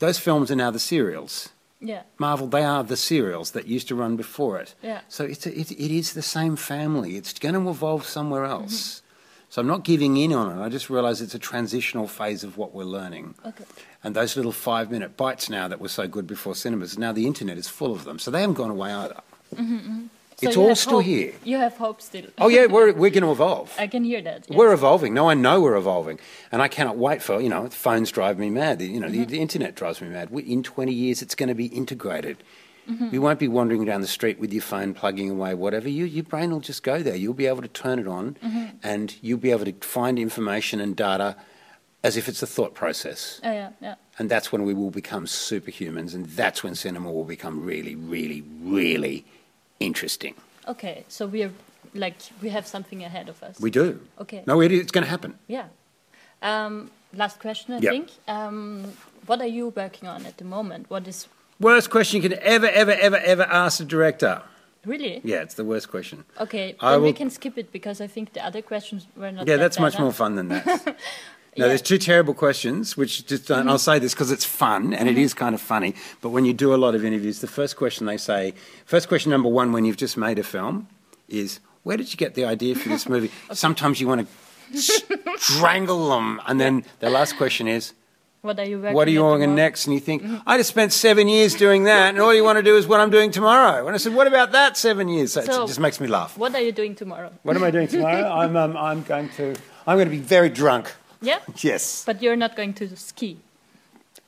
those 0.00 0.18
films 0.18 0.50
are 0.50 0.56
now 0.56 0.72
the 0.72 0.80
serials. 0.80 1.50
Yeah. 1.80 2.02
Marvel, 2.18 2.48
they 2.48 2.64
are 2.64 2.82
the 2.82 2.96
serials 2.96 3.52
that 3.52 3.68
used 3.68 3.86
to 3.88 3.94
run 3.94 4.16
before 4.16 4.58
it. 4.58 4.74
Yeah. 4.82 5.00
So 5.08 5.24
it's 5.24 5.46
a, 5.46 5.56
it, 5.56 5.70
it 5.70 5.96
is 5.96 6.14
the 6.14 6.22
same 6.22 6.56
family. 6.56 7.16
It's 7.16 7.38
going 7.38 7.54
to 7.54 7.70
evolve 7.70 8.04
somewhere 8.04 8.44
else. 8.44 9.02
So 9.54 9.60
I'm 9.60 9.68
not 9.68 9.84
giving 9.84 10.16
in 10.16 10.32
on 10.32 10.58
it. 10.58 10.60
I 10.60 10.68
just 10.68 10.90
realise 10.90 11.20
it's 11.20 11.36
a 11.36 11.38
transitional 11.38 12.08
phase 12.08 12.42
of 12.42 12.56
what 12.56 12.74
we're 12.74 12.82
learning. 12.82 13.36
Okay. 13.46 13.62
And 14.02 14.16
those 14.16 14.36
little 14.36 14.50
five 14.50 14.90
minute 14.90 15.16
bites 15.16 15.48
now 15.48 15.68
that 15.68 15.78
were 15.80 15.86
so 15.86 16.08
good 16.08 16.26
before 16.26 16.56
cinemas, 16.56 16.98
now 16.98 17.12
the 17.12 17.24
internet 17.28 17.56
is 17.56 17.68
full 17.68 17.92
of 17.92 18.02
them. 18.02 18.18
So 18.18 18.32
they 18.32 18.40
haven't 18.40 18.56
gone 18.56 18.70
away 18.70 18.92
either. 18.92 19.20
Mm-hmm, 19.54 19.76
mm-hmm. 19.76 20.06
So 20.38 20.48
It's 20.48 20.56
all 20.56 20.74
still 20.74 20.92
hope- 20.94 21.04
here. 21.04 21.34
You 21.44 21.58
have 21.58 21.76
hope 21.76 22.02
still. 22.02 22.26
Oh, 22.38 22.48
yeah, 22.48 22.66
we're, 22.66 22.92
we're 22.94 23.10
going 23.10 23.22
to 23.28 23.30
evolve. 23.30 23.72
I 23.78 23.86
can 23.86 24.02
hear 24.02 24.20
that. 24.22 24.46
yes. 24.48 24.58
We're 24.58 24.72
evolving. 24.72 25.14
No, 25.14 25.30
I 25.30 25.34
know 25.34 25.60
we're 25.60 25.76
evolving. 25.76 26.18
And 26.50 26.60
I 26.60 26.66
cannot 26.66 26.96
wait 26.96 27.22
for, 27.22 27.40
you 27.40 27.48
know, 27.48 27.68
phones 27.68 28.10
drive 28.10 28.40
me 28.40 28.50
mad. 28.50 28.80
The- 28.80 28.86
You 28.86 28.98
know, 28.98 29.08
the, 29.08 29.18
mm-hmm. 29.18 29.30
the 29.30 29.38
internet 29.40 29.76
drives 29.76 30.00
me 30.00 30.08
mad. 30.08 30.30
We, 30.30 30.42
in 30.42 30.64
20 30.64 30.92
years, 30.92 31.22
it's 31.22 31.36
going 31.36 31.48
to 31.48 31.54
be 31.54 31.66
integrated. 31.66 32.38
You 32.86 33.20
won't 33.22 33.38
be 33.38 33.48
wandering 33.48 33.84
down 33.84 34.00
the 34.02 34.06
street 34.06 34.38
with 34.38 34.52
your 34.52 34.62
phone 34.62 34.94
plugging 34.94 35.30
away, 35.30 35.54
whatever. 35.54 35.88
You, 35.88 36.04
your 36.04 36.24
brain 36.24 36.50
will 36.50 36.60
just 36.60 36.82
go 36.82 37.02
there. 37.02 37.16
You'll 37.16 37.32
be 37.34 37.46
able 37.46 37.62
to 37.62 37.68
turn 37.68 37.98
it 37.98 38.06
on 38.06 38.36
and 38.82 39.14
you'll 39.22 39.38
be 39.38 39.50
able 39.50 39.64
to 39.64 39.72
find 39.80 40.18
information 40.18 40.80
and 40.80 40.94
data 40.94 41.36
as 42.02 42.16
if 42.18 42.28
it's 42.28 42.42
a 42.42 42.46
thought 42.46 42.74
process. 42.74 43.40
Oh, 43.42 43.50
yeah, 43.50 43.70
yeah. 43.80 43.94
And 44.18 44.30
that's 44.30 44.52
when 44.52 44.64
we 44.64 44.74
will 44.74 44.90
become 44.90 45.24
superhumans. 45.24 46.14
And 46.14 46.26
that's 46.26 46.62
when 46.62 46.74
cinema 46.74 47.10
will 47.10 47.24
become 47.24 47.64
really, 47.64 47.94
really, 47.94 48.44
really 48.62 49.24
interesting. 49.80 50.34
Okay, 50.68 51.04
so 51.08 51.26
we 51.26 51.42
are 51.42 51.52
like 51.94 52.16
we 52.42 52.48
have 52.50 52.66
something 52.66 53.02
ahead 53.04 53.28
of 53.28 53.42
us. 53.42 53.58
We 53.60 53.70
do. 53.70 54.00
Okay. 54.20 54.42
No, 54.46 54.60
it, 54.60 54.72
it's 54.72 54.92
going 54.92 55.04
to 55.04 55.10
happen. 55.10 55.38
Yeah. 55.46 55.66
Um, 56.42 56.90
last 57.14 57.38
question, 57.40 57.74
I 57.74 57.78
Yep. 57.78 57.92
think. 57.92 58.08
Um, 58.28 58.92
what 59.26 59.40
are 59.40 59.46
you 59.46 59.68
working 59.68 60.08
on 60.08 60.26
at 60.26 60.36
the 60.36 60.44
moment? 60.44 60.90
What 60.90 61.06
is 61.08 61.28
Worst 61.60 61.90
question 61.90 62.20
you 62.22 62.28
can 62.28 62.38
ever, 62.42 62.66
ever, 62.66 62.92
ever, 62.92 63.16
ever 63.16 63.42
ask 63.44 63.80
a 63.80 63.84
director. 63.84 64.42
really? 64.84 65.20
Yeah, 65.24 65.42
it's 65.42 65.54
the 65.54 65.64
worst 65.64 65.88
question. 65.90 66.24
Okay, 66.40 66.76
I 66.80 66.92
then 66.92 67.02
we 67.02 67.12
can 67.12 67.30
skip 67.30 67.56
it 67.58 67.72
because 67.72 68.00
I 68.00 68.06
think 68.06 68.32
the 68.32 68.44
other 68.44 68.60
questions 68.62 69.06
were 69.16 69.30
not. 69.32 69.46
Yeah, 69.46 69.56
that 69.56 69.62
that's 69.62 69.76
bad, 69.76 69.82
much 69.82 69.94
huh? 69.94 70.02
more 70.02 70.12
fun 70.12 70.34
than 70.36 70.48
that. 70.48 70.96
No, 71.56 71.66
Yeah. 71.66 71.66
Mm-hmm. 71.66 71.68
there's 71.70 71.82
two 71.82 71.98
terrible 71.98 72.34
questions, 72.34 72.96
which 72.96 73.26
just 73.26 73.46
don't, 73.46 73.68
I'll 73.68 73.78
say 73.78 74.00
this 74.00 74.12
because 74.12 74.32
it's 74.32 74.44
fun 74.44 74.92
and 74.92 75.08
it 75.08 75.16
is 75.16 75.34
kind 75.34 75.54
of 75.54 75.60
funny. 75.60 75.94
But 76.20 76.30
when 76.30 76.44
you 76.44 76.52
do 76.52 76.74
a 76.74 76.80
lot 76.84 76.96
of 76.96 77.04
interviews, 77.04 77.40
the 77.40 77.46
first 77.46 77.76
question 77.76 78.06
they 78.06 78.16
say, 78.16 78.54
first 78.86 79.06
question 79.06 79.30
number 79.30 79.48
one 79.48 79.70
when 79.70 79.84
you've 79.84 79.96
just 79.96 80.16
made 80.16 80.40
a 80.40 80.42
film 80.42 80.88
is, 81.28 81.60
where 81.84 81.96
did 81.96 82.10
you 82.10 82.16
get 82.16 82.34
the 82.34 82.44
idea 82.44 82.74
for 82.74 82.88
this 82.88 83.08
movie? 83.14 83.30
Sometimes 83.52 84.00
you 84.00 84.08
want 84.08 84.26
to 84.72 84.78
strangle 85.38 86.08
them. 86.10 86.40
And 86.46 86.60
then 86.60 86.84
the 86.98 87.08
last 87.08 87.36
question 87.36 87.68
is, 87.68 87.92
What 88.44 88.58
are 88.60 88.64
you 88.64 88.78
working? 88.78 88.94
what 88.94 89.08
are 89.08 89.10
you 89.10 89.24
on 89.24 89.38
moment? 89.40 89.54
next? 89.56 89.86
And 89.86 89.94
you 89.94 90.00
think, 90.00 90.22
Mm-hmm. 90.22 90.36
I 90.46 90.58
just 90.58 90.68
spent 90.68 90.92
seven 90.92 91.28
years 91.28 91.54
doing 91.54 91.84
that, 91.84 92.10
and 92.10 92.20
all 92.20 92.34
you 92.34 92.44
want 92.44 92.58
to 92.58 92.62
do 92.62 92.76
is 92.76 92.86
what 92.86 93.00
I'm 93.00 93.08
doing 93.08 93.30
tomorrow. 93.30 93.86
And 93.86 93.94
I 93.94 93.98
said, 93.98 94.12
what 94.14 94.26
about 94.26 94.52
that 94.52 94.76
seven 94.76 95.08
years? 95.08 95.32
So, 95.32 95.40
So- 95.40 95.64
it 95.64 95.66
just 95.66 95.80
makes 95.80 95.98
me 95.98 96.08
laugh. 96.08 96.36
What 96.36 96.54
are 96.54 96.60
you 96.60 96.72
doing 96.72 96.94
tomorrow? 96.94 97.30
What 97.42 97.56
am 97.56 97.64
I 97.64 97.70
doing 97.70 97.88
tomorrow? 97.88 98.28
I'm, 98.42 98.54
um, 98.54 98.76
I'm 98.76 99.02
going 99.02 99.30
to, 99.38 99.54
I'm 99.86 99.96
going 99.96 100.10
to 100.10 100.16
be 100.20 100.24
very 100.36 100.50
drunk. 100.50 100.92
Yeah, 101.22 101.38
Yes. 101.62 102.04
but 102.04 102.20
you're 102.22 102.36
not 102.36 102.54
going 102.54 102.74
to 102.74 102.94
ski 102.96 103.38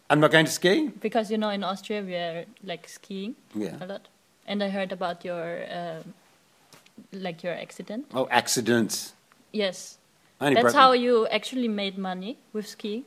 I'm 0.08 0.20
not 0.20 0.30
going 0.30 0.46
to 0.46 0.52
ski. 0.52 0.88
because 1.00 1.30
you 1.32 1.36
know 1.36 1.50
in 1.50 1.62
Austria 1.64 2.00
we 2.00 2.14
are 2.14 2.44
like 2.64 2.88
skiing 2.88 3.34
Yeah. 3.54 3.74
a 3.82 3.86
lot, 3.86 4.08
and 4.46 4.62
I 4.62 4.68
heard 4.70 4.92
about 4.92 5.24
your 5.24 5.66
um 5.78 6.14
like 7.12 7.42
your 7.42 7.52
accident. 7.52 8.06
Oh, 8.14 8.26
accidents. 8.30 9.12
Yes, 9.52 9.98
that's 10.38 10.60
broke 10.62 10.74
how 10.74 10.92
you 10.92 11.26
actually 11.26 11.68
made 11.68 11.98
money 11.98 12.38
with 12.54 12.66
skiing. 12.68 13.04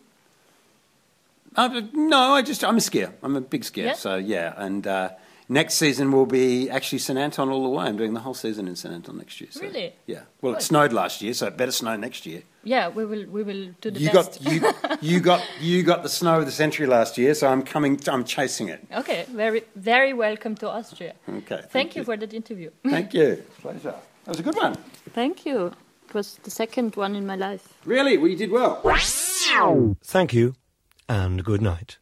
Uh, 1.55 1.81
no, 1.93 2.33
I 2.33 2.41
just 2.41 2.63
I'm 2.63 2.77
a 2.77 2.79
skier. 2.79 3.11
I'm 3.23 3.35
a 3.35 3.41
big 3.41 3.63
skier. 3.63 3.85
Yeah? 3.85 3.93
So 3.93 4.15
yeah, 4.15 4.53
and 4.57 4.85
uh, 4.85 5.09
next 5.47 5.75
season 5.75 6.11
will 6.11 6.25
be 6.25 6.69
actually 6.69 6.99
St 6.99 7.17
Anton 7.17 7.49
all 7.49 7.63
the 7.63 7.69
way. 7.69 7.85
I'm 7.85 7.97
doing 7.97 8.13
the 8.13 8.19
whole 8.19 8.33
season 8.35 8.67
in 8.67 8.75
St 8.75 8.93
Anton 8.93 9.17
next 9.17 9.41
year. 9.41 9.49
So, 9.51 9.61
Really? 9.61 9.93
Yeah. 10.05 10.21
Well, 10.41 10.53
it 10.55 10.61
snowed 10.61 10.93
last 10.93 11.21
year, 11.21 11.33
so 11.33 11.47
it 11.47 11.57
better 11.57 11.71
snow 11.71 11.95
next 11.97 12.25
year. 12.25 12.43
Yeah, 12.63 12.89
we 12.89 13.05
will 13.05 13.25
we 13.27 13.43
will 13.43 13.69
do 13.81 13.91
the 13.91 13.99
You 13.99 14.11
best. 14.11 14.43
got 14.43 14.53
you 14.53 14.61
you 15.01 15.19
got 15.19 15.41
you 15.59 15.83
got 15.83 16.03
the 16.03 16.09
snow 16.09 16.39
of 16.39 16.45
the 16.45 16.51
century 16.51 16.87
last 16.87 17.17
year, 17.17 17.33
so 17.33 17.47
I'm 17.47 17.63
coming. 17.63 17.99
I'm 18.07 18.23
chasing 18.23 18.69
it. 18.69 18.85
Okay, 18.95 19.25
very 19.29 19.63
very 19.75 20.13
welcome 20.13 20.55
to 20.55 20.69
Austria. 20.69 21.13
Okay. 21.27 21.61
Thank, 21.69 21.95
you 21.95 22.03
for 22.03 22.15
that 22.17 22.33
interview. 22.33 22.69
Thank 22.83 23.13
you. 23.13 23.43
Pleasure. 23.61 23.95
That 24.25 24.31
was 24.31 24.39
a 24.39 24.43
good 24.43 24.55
one. 24.55 24.75
Thank 25.13 25.45
you. 25.45 25.73
It 26.07 26.13
was 26.13 26.39
the 26.43 26.51
second 26.51 26.95
one 26.95 27.15
in 27.15 27.25
my 27.25 27.35
life. 27.35 27.73
Really? 27.85 28.17
Well, 28.17 28.27
you 28.27 28.35
did 28.35 28.51
well. 28.51 28.81
Thank 30.03 30.33
you, 30.33 30.55
and 31.09 31.43
good 31.43 31.61
night. 31.61 31.97